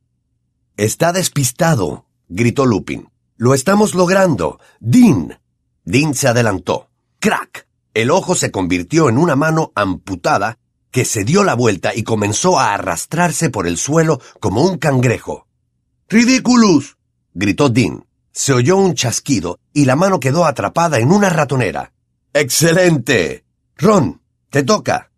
Está 0.76 1.14
despistado, 1.14 2.06
gritó 2.28 2.66
Lupin. 2.66 3.10
Lo 3.38 3.54
estamos 3.54 3.96
logrando. 3.96 4.60
Dean. 4.80 5.40
Dean 5.88 6.13
se 6.13 6.28
adelantó. 6.28 6.89
Crack. 7.19 7.65
El 7.93 8.12
ojo 8.12 8.36
se 8.36 8.52
convirtió 8.52 9.08
en 9.08 9.17
una 9.17 9.38
mano 9.38 9.71
amputada 9.73 10.60
que 10.91 11.06
se 11.06 11.23
dio 11.23 11.45
la 11.45 11.54
vuelta 11.54 11.95
y 11.95 12.04
comenzó 12.04 12.60
a 12.60 12.73
arrastrarse 12.73 13.50
por 13.50 13.67
el 13.67 13.78
suelo 13.78 14.19
como 14.41 14.63
un 14.63 14.78
cangrejo. 14.80 15.47
¡Ridiculous! 16.10 16.97
gritó 17.34 17.69
Dean. 17.69 18.06
Se 18.34 18.52
oyó 18.52 18.76
un 18.76 18.95
chasquido 18.95 19.60
y 19.71 19.86
la 19.86 19.95
mano 19.95 20.19
quedó 20.19 20.43
atrapada 20.43 21.00
en 21.00 21.10
una 21.10 21.30
ratonera. 21.30 21.93
¡Excelente! 22.34 23.45
Ron, 23.78 24.21
te 24.50 24.63
toca. 24.63 25.12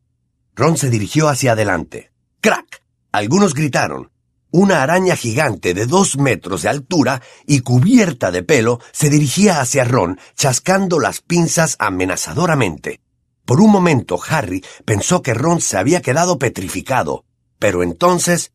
Ron 0.53 0.77
se 0.77 0.91
dirigió 0.91 1.29
hacia 1.29 1.53
adelante. 1.53 2.11
¡Crack! 2.41 2.83
Algunos 3.11 3.55
gritaron. 3.55 4.11
Una 4.51 4.81
araña 4.81 5.15
gigante 5.15 5.75
de 5.75 5.85
dos 5.85 6.17
metros 6.17 6.63
de 6.63 6.69
altura 6.69 7.21
y 7.45 7.59
cubierta 7.59 8.31
de 8.31 8.41
pelo 8.41 8.79
se 8.91 9.11
dirigía 9.11 9.61
hacia 9.61 9.83
Ron, 9.83 10.19
chascando 10.35 10.99
las 10.99 11.21
pinzas 11.21 11.75
amenazadoramente. 11.77 12.99
Por 13.45 13.61
un 13.61 13.71
momento 13.71 14.19
Harry 14.27 14.63
pensó 14.85 15.21
que 15.21 15.35
Ron 15.35 15.61
se 15.61 15.77
había 15.77 16.01
quedado 16.01 16.39
petrificado, 16.39 17.25
pero 17.59 17.83
entonces... 17.83 18.51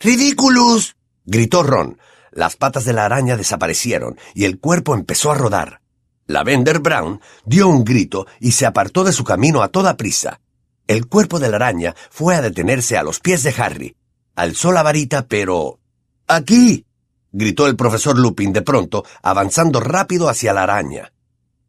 ¡Ridículos! 0.00 0.96
gritó 1.24 1.62
Ron. 1.62 1.98
Las 2.32 2.56
patas 2.56 2.84
de 2.84 2.92
la 2.92 3.04
araña 3.04 3.36
desaparecieron 3.36 4.18
y 4.34 4.46
el 4.46 4.58
cuerpo 4.58 4.94
empezó 4.94 5.30
a 5.30 5.34
rodar. 5.34 5.80
La 6.26 6.42
Bender 6.42 6.80
Brown 6.80 7.20
dio 7.44 7.68
un 7.68 7.84
grito 7.84 8.26
y 8.40 8.52
se 8.52 8.66
apartó 8.66 9.04
de 9.04 9.12
su 9.12 9.22
camino 9.22 9.62
a 9.62 9.68
toda 9.68 9.96
prisa. 9.96 10.40
El 10.88 11.06
cuerpo 11.06 11.38
de 11.38 11.50
la 11.50 11.56
araña 11.56 11.94
fue 12.10 12.34
a 12.34 12.42
detenerse 12.42 12.96
a 12.96 13.04
los 13.04 13.20
pies 13.20 13.44
de 13.44 13.54
Harry. 13.56 13.96
Alzó 14.40 14.72
la 14.72 14.82
varita, 14.82 15.26
pero... 15.28 15.80
¡Aquí! 16.26 16.86
gritó 17.30 17.66
el 17.66 17.76
profesor 17.76 18.18
Lupin 18.18 18.54
de 18.54 18.62
pronto, 18.62 19.04
avanzando 19.22 19.80
rápido 19.80 20.30
hacia 20.30 20.54
la 20.54 20.62
araña. 20.62 21.12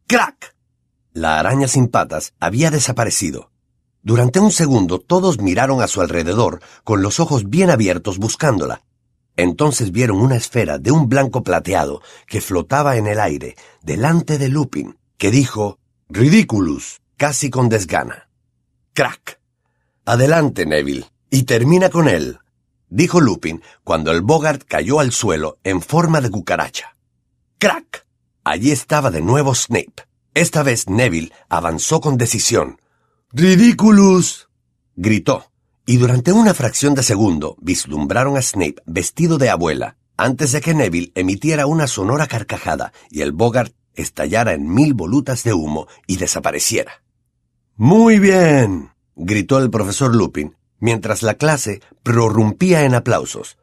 ¡Crack! 0.06 0.56
La 1.12 1.38
araña 1.38 1.68
sin 1.68 1.88
patas 1.88 2.32
había 2.40 2.70
desaparecido. 2.70 3.50
Durante 4.00 4.40
un 4.40 4.50
segundo 4.50 5.00
todos 5.00 5.38
miraron 5.38 5.82
a 5.82 5.86
su 5.86 6.00
alrededor, 6.00 6.60
con 6.82 7.02
los 7.02 7.20
ojos 7.20 7.50
bien 7.50 7.68
abiertos 7.68 8.16
buscándola. 8.16 8.80
Entonces 9.36 9.92
vieron 9.92 10.22
una 10.22 10.36
esfera 10.36 10.78
de 10.78 10.92
un 10.92 11.10
blanco 11.10 11.42
plateado 11.42 12.00
que 12.26 12.40
flotaba 12.40 12.96
en 12.96 13.06
el 13.06 13.20
aire, 13.20 13.54
delante 13.82 14.38
de 14.38 14.48
Lupin, 14.48 14.96
que 15.18 15.30
dijo 15.30 15.78
Ridiculous, 16.08 17.02
casi 17.18 17.50
con 17.50 17.68
desgana. 17.68 18.30
Crack. 18.94 19.40
Adelante, 20.06 20.64
Neville, 20.64 21.04
y 21.28 21.42
termina 21.42 21.90
con 21.90 22.08
él, 22.08 22.38
dijo 22.92 23.20
Lupin 23.20 23.62
cuando 23.84 24.12
el 24.12 24.20
Bogart 24.20 24.62
cayó 24.68 25.00
al 25.00 25.12
suelo 25.12 25.58
en 25.64 25.80
forma 25.80 26.20
de 26.20 26.30
cucaracha. 26.30 26.94
Crack. 27.58 28.06
Allí 28.44 28.70
estaba 28.70 29.10
de 29.10 29.22
nuevo 29.22 29.54
Snape. 29.54 30.06
Esta 30.34 30.62
vez 30.62 30.88
Neville 30.88 31.32
avanzó 31.48 32.00
con 32.00 32.18
decisión. 32.18 32.80
¡Ridiculous! 33.32 34.48
gritó, 34.94 35.50
y 35.86 35.96
durante 35.96 36.32
una 36.32 36.54
fracción 36.54 36.94
de 36.94 37.02
segundo 37.02 37.56
vislumbraron 37.60 38.36
a 38.36 38.42
Snape 38.42 38.82
vestido 38.84 39.38
de 39.38 39.48
abuela, 39.48 39.96
antes 40.16 40.52
de 40.52 40.60
que 40.60 40.74
Neville 40.74 41.12
emitiera 41.14 41.66
una 41.66 41.86
sonora 41.86 42.26
carcajada 42.26 42.92
y 43.10 43.22
el 43.22 43.32
Bogart 43.32 43.74
estallara 43.94 44.52
en 44.52 44.68
mil 44.68 44.92
volutas 44.92 45.44
de 45.44 45.54
humo 45.54 45.86
y 46.06 46.16
desapareciera. 46.16 47.02
Muy 47.76 48.18
bien, 48.18 48.90
gritó 49.16 49.58
el 49.58 49.70
profesor 49.70 50.14
Lupin, 50.14 50.56
mientras 50.82 51.22
la 51.22 51.34
clase 51.34 51.80
prorrumpía 52.02 52.84
en 52.84 52.94
aplausos. 52.94 53.56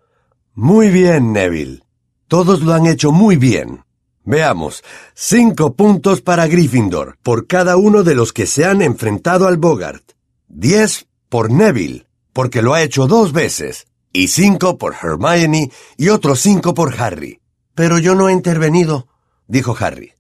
Muy 0.55 0.89
bien, 0.89 1.33
Neville. 1.33 1.83
Todos 2.29 2.61
lo 2.61 2.73
han 2.73 2.87
hecho 2.87 3.11
muy 3.11 3.35
bien. 3.35 3.83
Veamos, 4.23 4.83
cinco 5.13 5.73
puntos 5.73 6.21
para 6.21 6.47
Gryffindor 6.47 7.17
por 7.21 7.45
cada 7.45 7.75
uno 7.75 8.03
de 8.03 8.15
los 8.15 8.31
que 8.31 8.45
se 8.45 8.63
han 8.63 8.81
enfrentado 8.81 9.47
al 9.47 9.57
Bogart. 9.57 10.13
Diez 10.47 11.07
por 11.27 11.51
Neville, 11.51 12.07
porque 12.31 12.61
lo 12.61 12.73
ha 12.73 12.83
hecho 12.83 13.05
dos 13.05 13.33
veces. 13.33 13.87
Y 14.13 14.29
cinco 14.29 14.77
por 14.77 14.95
Hermione 14.95 15.71
y 15.97 16.09
otros 16.09 16.39
cinco 16.39 16.73
por 16.73 16.99
Harry. 17.01 17.41
Pero 17.75 17.99
yo 17.99 18.15
no 18.15 18.29
he 18.29 18.33
intervenido, 18.33 19.07
dijo 19.47 19.75
Harry. 19.77 20.13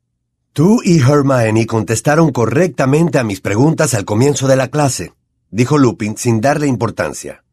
Tú 0.51 0.81
y 0.83 0.99
Hermione 0.99 1.65
contestaron 1.65 2.31
correctamente 2.31 3.19
a 3.19 3.23
mis 3.23 3.39
preguntas 3.39 3.93
al 3.93 4.03
comienzo 4.03 4.47
de 4.47 4.57
la 4.57 4.67
clase, 4.67 5.13
dijo 5.51 5.77
Lupin 5.77 6.17
sin 6.17 6.41
darle 6.41 6.67
importancia. 6.67 7.43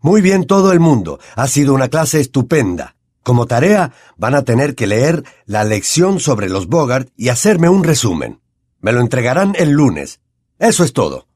Muy 0.00 0.20
bien 0.20 0.46
todo 0.46 0.72
el 0.72 0.80
mundo. 0.80 1.20
Ha 1.36 1.46
sido 1.46 1.74
una 1.74 1.88
clase 1.88 2.20
estupenda. 2.20 2.96
Como 3.22 3.46
tarea, 3.46 3.92
van 4.16 4.34
a 4.34 4.42
tener 4.42 4.74
que 4.74 4.88
leer 4.88 5.22
la 5.46 5.62
lección 5.62 6.18
sobre 6.18 6.48
los 6.48 6.66
Bogart 6.66 7.08
y 7.16 7.28
hacerme 7.28 7.68
un 7.68 7.84
resumen. 7.84 8.40
Me 8.80 8.92
lo 8.92 9.00
entregarán 9.00 9.54
el 9.56 9.70
lunes. 9.70 10.20
Eso 10.58 10.82
es 10.82 10.92
todo. 10.92 11.28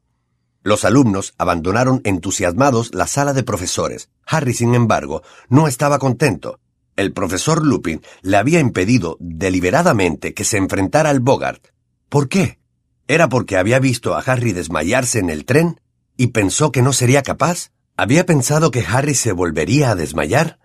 Los 0.64 0.84
alumnos 0.84 1.32
abandonaron 1.38 2.00
entusiasmados 2.02 2.92
la 2.92 3.06
sala 3.06 3.32
de 3.32 3.44
profesores. 3.44 4.08
Harry, 4.26 4.52
sin 4.52 4.74
embargo, 4.74 5.22
no 5.48 5.68
estaba 5.68 6.00
contento. 6.00 6.58
El 6.96 7.12
profesor 7.12 7.64
Lupin 7.64 8.02
le 8.22 8.36
había 8.36 8.58
impedido 8.58 9.16
deliberadamente 9.20 10.34
que 10.34 10.42
se 10.42 10.56
enfrentara 10.56 11.10
al 11.10 11.20
Bogart. 11.20 11.68
¿Por 12.08 12.28
qué? 12.28 12.58
¿Era 13.06 13.28
porque 13.28 13.56
había 13.56 13.78
visto 13.78 14.16
a 14.16 14.20
Harry 14.20 14.52
desmayarse 14.52 15.20
en 15.20 15.30
el 15.30 15.44
tren 15.44 15.80
y 16.16 16.28
pensó 16.28 16.72
que 16.72 16.82
no 16.82 16.92
sería 16.92 17.22
capaz? 17.22 17.70
¿Había 17.96 18.26
pensado 18.26 18.70
que 18.70 18.84
Harry 18.86 19.14
se 19.14 19.32
volvería 19.32 19.90
a 19.90 19.94
desmayar? 19.94 20.58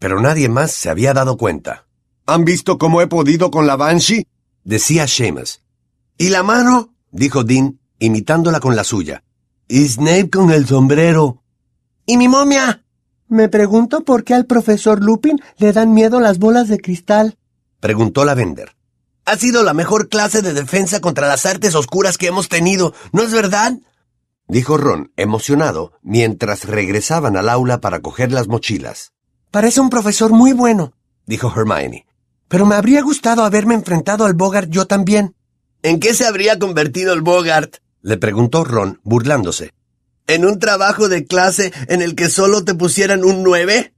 pero 0.00 0.18
nadie 0.18 0.48
más 0.48 0.72
se 0.72 0.90
había 0.90 1.12
dado 1.12 1.36
cuenta. 1.36 1.86
¿Han 2.26 2.44
visto 2.44 2.78
cómo 2.78 3.02
he 3.02 3.06
podido 3.06 3.52
con 3.52 3.68
la 3.68 3.76
Banshee? 3.76 4.26
decía 4.64 5.06
Seamus. 5.06 5.60
¿Y 6.18 6.30
la 6.30 6.42
mano? 6.42 6.94
dijo 7.12 7.44
Dean, 7.44 7.78
imitándola 7.98 8.60
con 8.60 8.74
la 8.74 8.82
suya. 8.82 9.22
Y 9.68 9.86
Snape 9.86 10.30
con 10.30 10.50
el 10.50 10.66
sombrero. 10.66 11.42
¿Y 12.06 12.16
mi 12.16 12.28
momia? 12.28 12.82
Me 13.28 13.48
pregunto 13.48 14.00
por 14.00 14.24
qué 14.24 14.34
al 14.34 14.46
profesor 14.46 15.02
Lupin 15.02 15.38
le 15.58 15.72
dan 15.72 15.92
miedo 15.92 16.18
las 16.18 16.38
bolas 16.38 16.68
de 16.68 16.80
cristal. 16.80 17.36
Preguntó 17.78 18.24
la 18.24 18.34
Vender. 18.34 18.74
Ha 19.26 19.36
sido 19.36 19.62
la 19.62 19.74
mejor 19.74 20.08
clase 20.08 20.40
de 20.40 20.54
defensa 20.54 21.00
contra 21.00 21.28
las 21.28 21.44
artes 21.44 21.74
oscuras 21.74 22.16
que 22.16 22.26
hemos 22.28 22.48
tenido, 22.48 22.94
¿no 23.12 23.22
es 23.22 23.32
verdad? 23.32 23.74
Dijo 24.50 24.76
Ron, 24.76 25.12
emocionado, 25.16 25.92
mientras 26.02 26.64
regresaban 26.64 27.36
al 27.36 27.48
aula 27.48 27.80
para 27.80 28.00
coger 28.00 28.32
las 28.32 28.48
mochilas. 28.48 29.12
Parece 29.52 29.80
un 29.80 29.90
profesor 29.90 30.32
muy 30.32 30.52
bueno, 30.52 30.92
dijo 31.24 31.52
Hermione. 31.54 32.04
Pero 32.48 32.66
me 32.66 32.74
habría 32.74 33.00
gustado 33.02 33.44
haberme 33.44 33.74
enfrentado 33.74 34.24
al 34.24 34.34
Bogart 34.34 34.68
yo 34.68 34.88
también. 34.88 35.36
¿En 35.84 36.00
qué 36.00 36.14
se 36.14 36.26
habría 36.26 36.58
convertido 36.58 37.12
el 37.12 37.20
Bogart? 37.20 37.76
le 38.02 38.16
preguntó 38.16 38.64
Ron, 38.64 38.98
burlándose. 39.04 39.70
¿En 40.26 40.44
un 40.44 40.58
trabajo 40.58 41.08
de 41.08 41.26
clase 41.26 41.72
en 41.86 42.02
el 42.02 42.16
que 42.16 42.28
solo 42.28 42.64
te 42.64 42.74
pusieran 42.74 43.22
un 43.22 43.44
nueve? 43.44 43.94